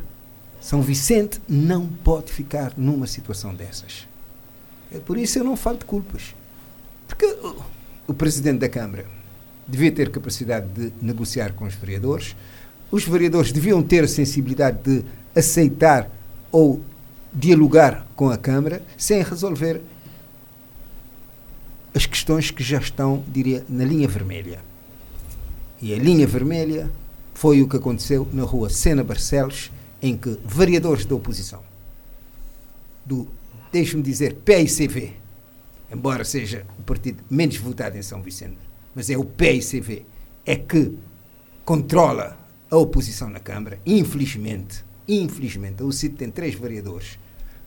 [0.61, 4.09] São Vicente não pode ficar numa situação dessas.
[4.93, 6.35] É por isso eu não falo de culpas.
[7.07, 7.27] Porque
[8.09, 9.07] o presidente da Câmara
[9.69, 12.35] devia ter capacidade de negociar com os vereadores,
[12.91, 16.11] os vereadores deviam ter sensibilidade de aceitar
[16.51, 16.83] ou
[17.33, 19.83] dialogar com a Câmara sem resolver
[21.95, 24.61] as questões que já estão, diria, na linha vermelha.
[25.81, 26.91] E a linha vermelha
[27.33, 29.71] foi o que aconteceu na rua Sena Barcelos,
[30.01, 31.63] em que vereadores da oposição,
[33.05, 33.27] do,
[33.73, 35.15] deixe-me dizer, PICV,
[35.91, 38.59] embora seja o partido menos votado em São Vicente,
[38.95, 40.05] mas é o PICV,
[40.45, 40.99] é que
[41.65, 42.36] controla
[42.71, 43.79] a oposição na Câmara.
[43.87, 47.19] Infelizmente, infelizmente, o CID tem três vereadores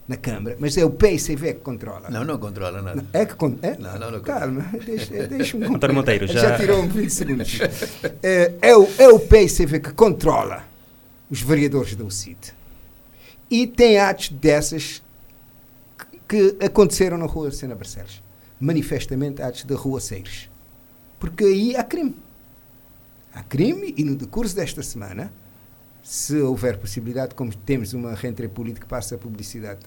[0.08, 2.10] na Câmara, mas é o PICV que controla.
[2.10, 3.06] Não, não controla nada.
[3.14, 3.78] É que con é?
[3.78, 6.40] Não, não, não Calma, deixa, deixa-me António Monteiro, já...
[6.42, 7.60] já tirou um 20 segundos.
[8.24, 10.64] É, é, o, é o PICV que controla
[11.30, 12.54] os vereadores da UCID.
[13.52, 15.04] E tem atos dessas
[16.28, 18.22] que aconteceram na Rua Sena Barcelos.
[18.60, 20.50] Manifestamente atos da Rua Seires.
[21.20, 22.16] Porque aí há crime.
[23.40, 25.32] Há crime e no decurso desta semana,
[26.04, 29.80] se houver possibilidade, como temos uma rentre política, passa a publicidade,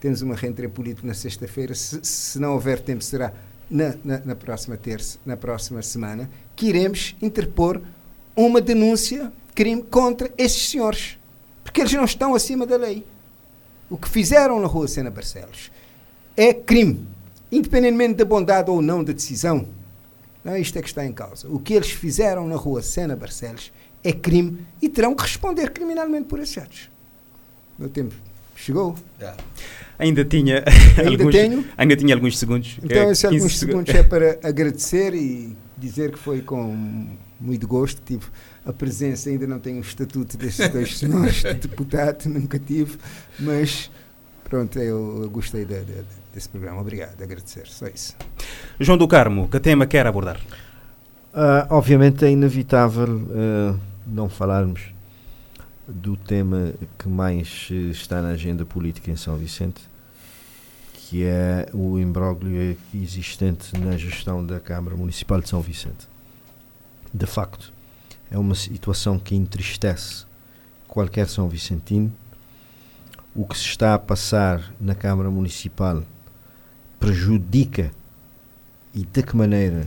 [0.00, 3.32] temos uma rentre política na sexta-feira, se, se, não houver tempo será
[3.70, 7.80] na, na, na, próxima terça, na próxima semana, que iremos interpor
[8.34, 11.16] uma denúncia, crime contra esses senhores.
[11.62, 13.06] Porque eles não estão acima da lei.
[13.88, 15.70] O que fizeram na Rua Sena Barcelos
[16.36, 17.06] é crime,
[17.52, 19.68] independentemente da bondade ou não da decisão.
[20.46, 21.48] Não é isto é que está em causa.
[21.48, 23.72] O que eles fizeram na rua Sena Barcelos
[24.04, 26.88] é crime e terão que responder criminalmente por esses atos.
[27.76, 28.14] Meu tempo
[28.54, 28.94] chegou.
[29.18, 29.36] Yeah.
[29.98, 30.62] Ainda tinha
[30.96, 31.64] ainda alguns, tenho.
[31.76, 32.78] Ainda tinha alguns segundos.
[32.80, 37.08] Então, esses alguns segundos é para agradecer e dizer que foi com
[37.40, 38.26] muito gosto que tive
[38.64, 39.28] a presença.
[39.28, 42.96] Ainda não tenho o estatuto destes dois senhores de deputado, nunca tive,
[43.36, 43.90] mas
[44.44, 46.04] pronto, eu gostei de, de,
[46.36, 46.82] desse programa.
[46.82, 48.14] Obrigado, agradecer, só isso.
[48.78, 50.38] João do Carmo, que tema quer abordar?
[51.32, 54.92] Uh, obviamente é inevitável uh, não falarmos
[55.88, 59.82] do tema que mais está na agenda política em São Vicente,
[60.92, 66.06] que é o imbróglio existente na gestão da Câmara Municipal de São Vicente.
[67.14, 67.72] De facto,
[68.30, 70.26] é uma situação que entristece
[70.86, 72.12] qualquer São Vicentino.
[73.34, 76.02] O que se está a passar na Câmara Municipal
[76.98, 77.90] prejudica
[78.94, 79.86] e de que maneira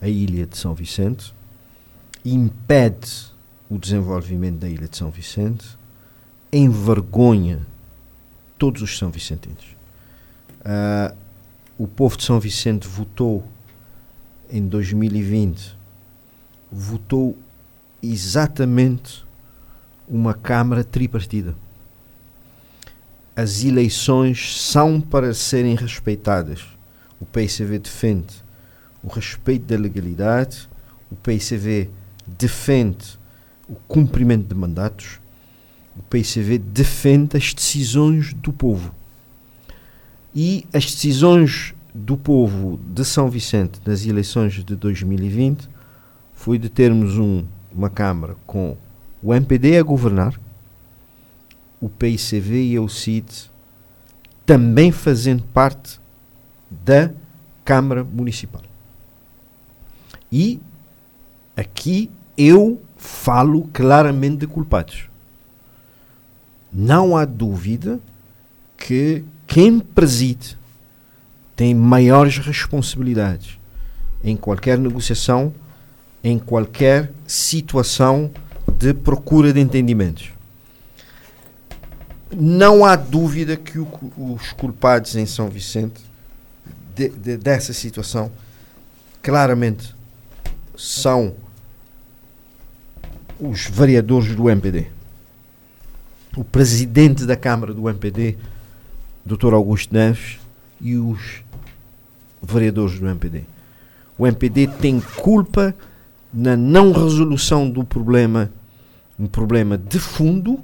[0.00, 1.34] a ilha de São Vicente,
[2.24, 3.32] impede
[3.68, 5.66] o desenvolvimento da ilha de São Vicente,
[6.52, 7.66] envergonha
[8.58, 9.76] todos os São Vicentinos.
[10.60, 11.16] Uh,
[11.78, 13.46] o povo de São Vicente votou
[14.50, 15.76] em 2020,
[16.70, 17.36] votou
[18.02, 19.24] exatamente
[20.08, 21.54] uma Câmara tripartida
[23.36, 26.64] as eleições são para serem respeitadas.
[27.20, 28.34] O PICV defende
[29.02, 30.68] o respeito da legalidade,
[31.10, 31.90] o PICV
[32.26, 33.18] defende
[33.68, 35.20] o cumprimento de mandatos,
[35.94, 38.94] o PICV defende as decisões do povo.
[40.34, 45.68] E as decisões do povo de São Vicente nas eleições de 2020
[46.34, 48.76] foi de termos um, uma Câmara com
[49.22, 50.38] o MPD a governar,
[51.86, 53.50] o PICV e o CID
[54.44, 56.00] também fazendo parte
[56.68, 57.12] da
[57.64, 58.62] Câmara Municipal.
[60.30, 60.60] E
[61.56, 65.08] aqui eu falo claramente de culpados.
[66.72, 68.00] Não há dúvida
[68.76, 70.58] que quem preside
[71.54, 73.58] tem maiores responsabilidades
[74.24, 75.54] em qualquer negociação,
[76.22, 78.30] em qualquer situação
[78.76, 80.35] de procura de entendimentos.
[82.34, 86.00] Não há dúvida que o, os culpados em São Vicente
[86.94, 88.30] de, de, dessa situação
[89.22, 89.94] claramente
[90.76, 91.34] são
[93.38, 94.86] os vereadores do MPD.
[96.36, 98.36] O presidente da Câmara do MPD,
[99.24, 99.54] Dr.
[99.54, 100.38] Augusto Neves,
[100.80, 101.42] e os
[102.42, 103.44] vereadores do MPD.
[104.18, 105.74] O MPD tem culpa
[106.32, 108.50] na não resolução do problema,
[109.18, 110.62] um problema de fundo,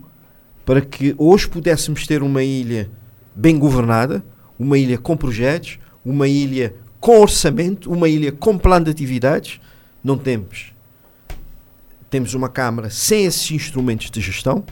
[0.64, 2.90] para que hoje pudéssemos ter uma ilha
[3.34, 4.24] bem governada,
[4.58, 9.60] uma ilha com projetos, uma ilha com orçamento, uma ilha com plano de atividades.
[10.04, 10.72] Não temos.
[12.08, 14.64] Temos uma Câmara sem esses instrumentos de gestão.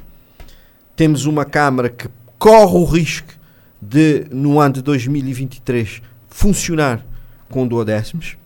[0.95, 3.33] Temos uma Câmara que corre o risco
[3.81, 7.05] de, no ano de 2023, funcionar
[7.49, 8.37] com duodécimos.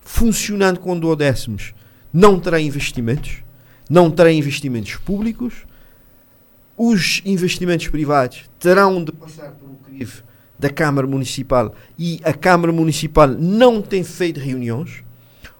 [0.00, 1.74] Funcionando com duodécimos,
[2.12, 3.38] não terá investimentos,
[3.88, 5.66] não terá investimentos públicos.
[6.76, 10.22] Os investimentos privados terão de passar por um crivo
[10.58, 15.04] da Câmara Municipal e a Câmara Municipal não tem feito reuniões,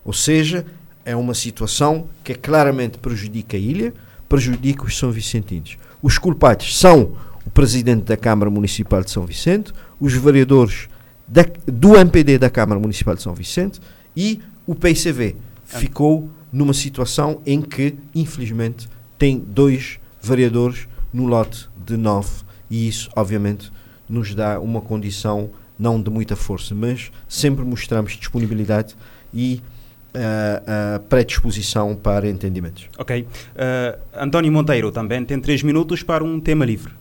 [0.04, 0.64] ou seja,
[1.04, 3.92] é uma situação que claramente prejudica a ilha,
[4.28, 5.76] prejudica os São Vicentinos.
[6.02, 10.88] Os culpados são o Presidente da Câmara Municipal de São Vicente, os vereadores
[11.28, 13.80] da, do MPD da Câmara Municipal de São Vicente
[14.16, 15.36] e o PICV.
[15.64, 18.88] Ficou numa situação em que, infelizmente,
[19.18, 23.72] tem dois vereadores no lote de nove e isso, obviamente,
[24.08, 28.94] nos dá uma condição não de muita força, mas sempre mostramos disponibilidade
[29.32, 29.62] e
[30.14, 32.88] uh, uh, predisposição para entendimentos.
[32.98, 33.22] Ok.
[33.22, 36.92] Uh, António Monteiro também tem três minutos para um tema livre.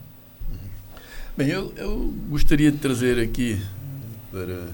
[1.36, 3.59] Bem, eu, eu gostaria de trazer aqui
[4.32, 4.68] para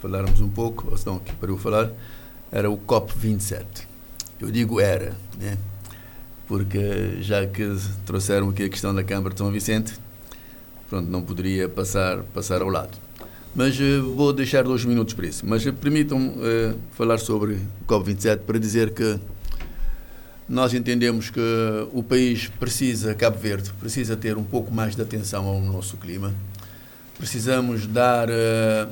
[0.00, 1.90] falarmos um pouco, ou senão aqui para eu falar,
[2.50, 3.64] era o COP27.
[4.40, 5.56] Eu digo era, né?
[6.46, 9.94] Porque já que trouxeram aqui a questão da Câmara de São Vicente,
[10.88, 12.98] pronto, não poderia passar, passar ao lado.
[13.54, 15.46] Mas uh, vou deixar dois minutos para isso.
[15.46, 19.18] Mas uh, permitam-me uh, falar sobre o COP27 para dizer que
[20.48, 21.40] nós entendemos que
[21.92, 26.34] o país precisa, Cabo Verde, precisa ter um pouco mais de atenção ao nosso clima
[27.18, 28.88] precisamos dar uh,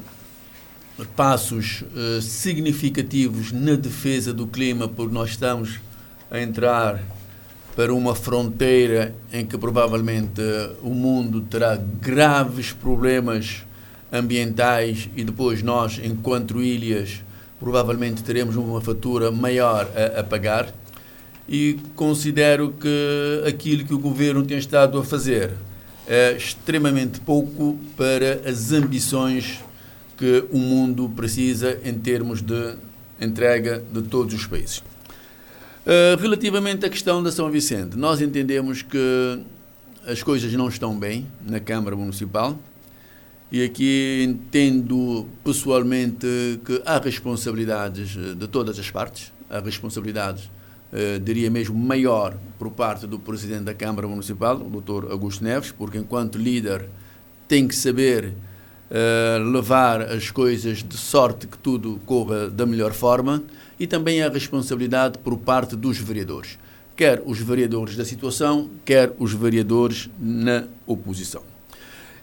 [1.16, 5.80] passos uh, significativos na defesa do clima, porque nós estamos
[6.30, 7.02] a entrar
[7.74, 10.42] para uma fronteira em que provavelmente
[10.82, 13.64] o mundo terá graves problemas
[14.12, 17.22] ambientais e depois nós, enquanto ilhas,
[17.58, 20.72] provavelmente teremos uma fatura maior a, a pagar.
[21.48, 25.50] E considero que aquilo que o governo tem estado a fazer
[26.06, 29.60] é extremamente pouco para as ambições
[30.16, 32.74] que o mundo precisa em termos de
[33.20, 34.82] entrega de todos os países.
[35.84, 39.40] Uh, relativamente à questão da São Vicente, nós entendemos que
[40.06, 42.56] as coisas não estão bem na Câmara Municipal
[43.50, 50.48] e aqui entendo pessoalmente que há responsabilidades de todas as partes, há responsabilidades
[50.92, 55.10] eh, diria mesmo maior por parte do Presidente da Câmara Municipal, o Dr.
[55.10, 56.88] Augusto Neves, porque enquanto líder
[57.48, 58.32] tem que saber
[59.50, 63.42] levar as coisas de sorte que tudo corra da melhor forma
[63.82, 66.56] e também a responsabilidade por parte dos vereadores,
[66.94, 71.42] quer os vereadores da situação, quer os vereadores na oposição.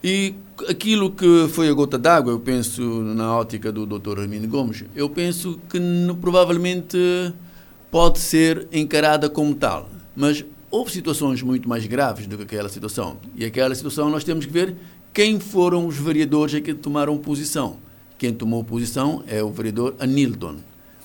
[0.02, 0.36] E
[0.70, 4.22] aquilo que foi a gota d'água, eu penso na ótica do Dr.
[4.22, 5.78] Armindo Gomes, eu penso que
[6.22, 6.98] provavelmente
[7.92, 9.90] pode ser encarada como tal.
[10.16, 13.18] Mas houve situações muito mais graves do que aquela situação.
[13.36, 14.78] E aquela situação nós temos que ver
[15.14, 17.76] quem foram os vereadores que tomaram posição.
[18.18, 20.56] Quem tomou posição é o vereador Anilton,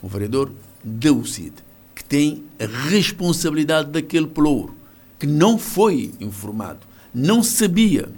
[0.05, 0.52] o vereador
[0.84, 1.55] Deucid,
[1.94, 4.74] que tem a responsabilidade daquele pelouro,
[5.18, 6.80] que não foi informado,
[7.14, 8.11] não sabia,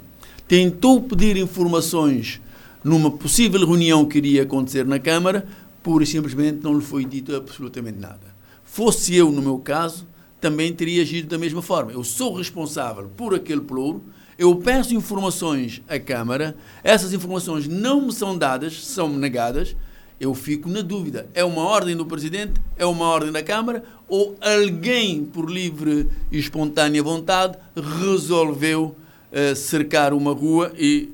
[0.49, 2.41] tentou pedir informações
[2.83, 5.47] numa possível reunião que iria acontecer na Câmara,
[5.81, 8.35] pura e simplesmente não lhe foi dito absolutamente nada.
[8.65, 10.09] Fosse eu, no meu caso,
[10.41, 11.93] também teria agido da mesma forma.
[11.93, 14.03] Eu sou responsável por aquele pelouro,
[14.39, 19.75] Eu peço informações à Câmara, essas informações não me são dadas, são negadas,
[20.21, 21.29] eu fico na dúvida.
[21.35, 22.61] É uma ordem do Presidente?
[22.77, 23.85] É uma ordem da Câmara?
[24.09, 27.59] Ou alguém, por livre e espontânea vontade,
[28.01, 28.97] resolveu
[29.31, 31.11] uh, cercar uma rua e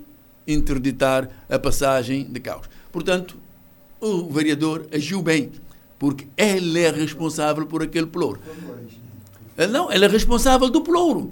[0.47, 2.69] interditar a passagem de carros?
[2.93, 3.37] Portanto,
[4.01, 5.51] o vereador agiu bem,
[5.99, 8.07] porque ele é responsável por aquele
[9.57, 9.73] pelouro.
[9.73, 11.31] Não, ele é responsável do pelouro.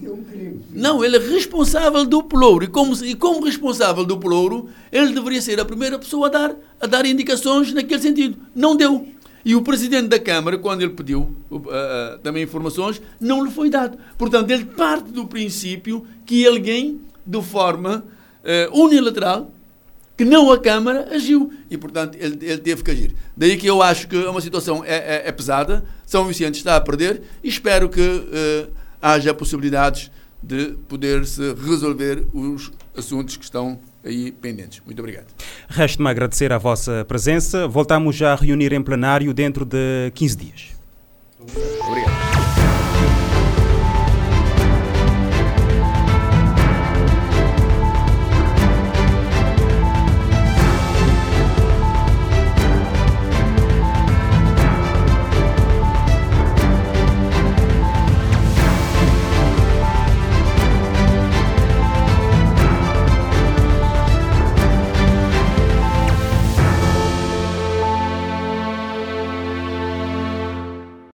[0.72, 2.64] Não, ele é responsável do pelouro.
[2.64, 6.54] E como, e como responsável do pelouro, ele deveria ser a primeira pessoa a dar,
[6.80, 8.38] a dar indicações naquele sentido.
[8.54, 9.06] Não deu.
[9.44, 13.98] E o presidente da Câmara, quando ele pediu uh, também informações, não lhe foi dado.
[14.18, 18.04] Portanto, ele parte do princípio que alguém, de forma
[18.44, 19.50] uh, unilateral,
[20.20, 21.50] que não a Câmara agiu.
[21.70, 23.14] E, portanto, ele, ele, teve que agir.
[23.34, 26.76] Daí que eu acho que é uma situação é, é, é pesada, São Vicente está
[26.76, 30.10] a perder e espero que uh, haja possibilidades
[30.42, 34.82] de poder-se resolver os assuntos que estão aí pendentes.
[34.84, 35.28] Muito obrigado.
[35.70, 37.66] Resta-me agradecer a vossa presença.
[37.66, 42.39] Voltamos a reunir em plenário dentro de 15 dias.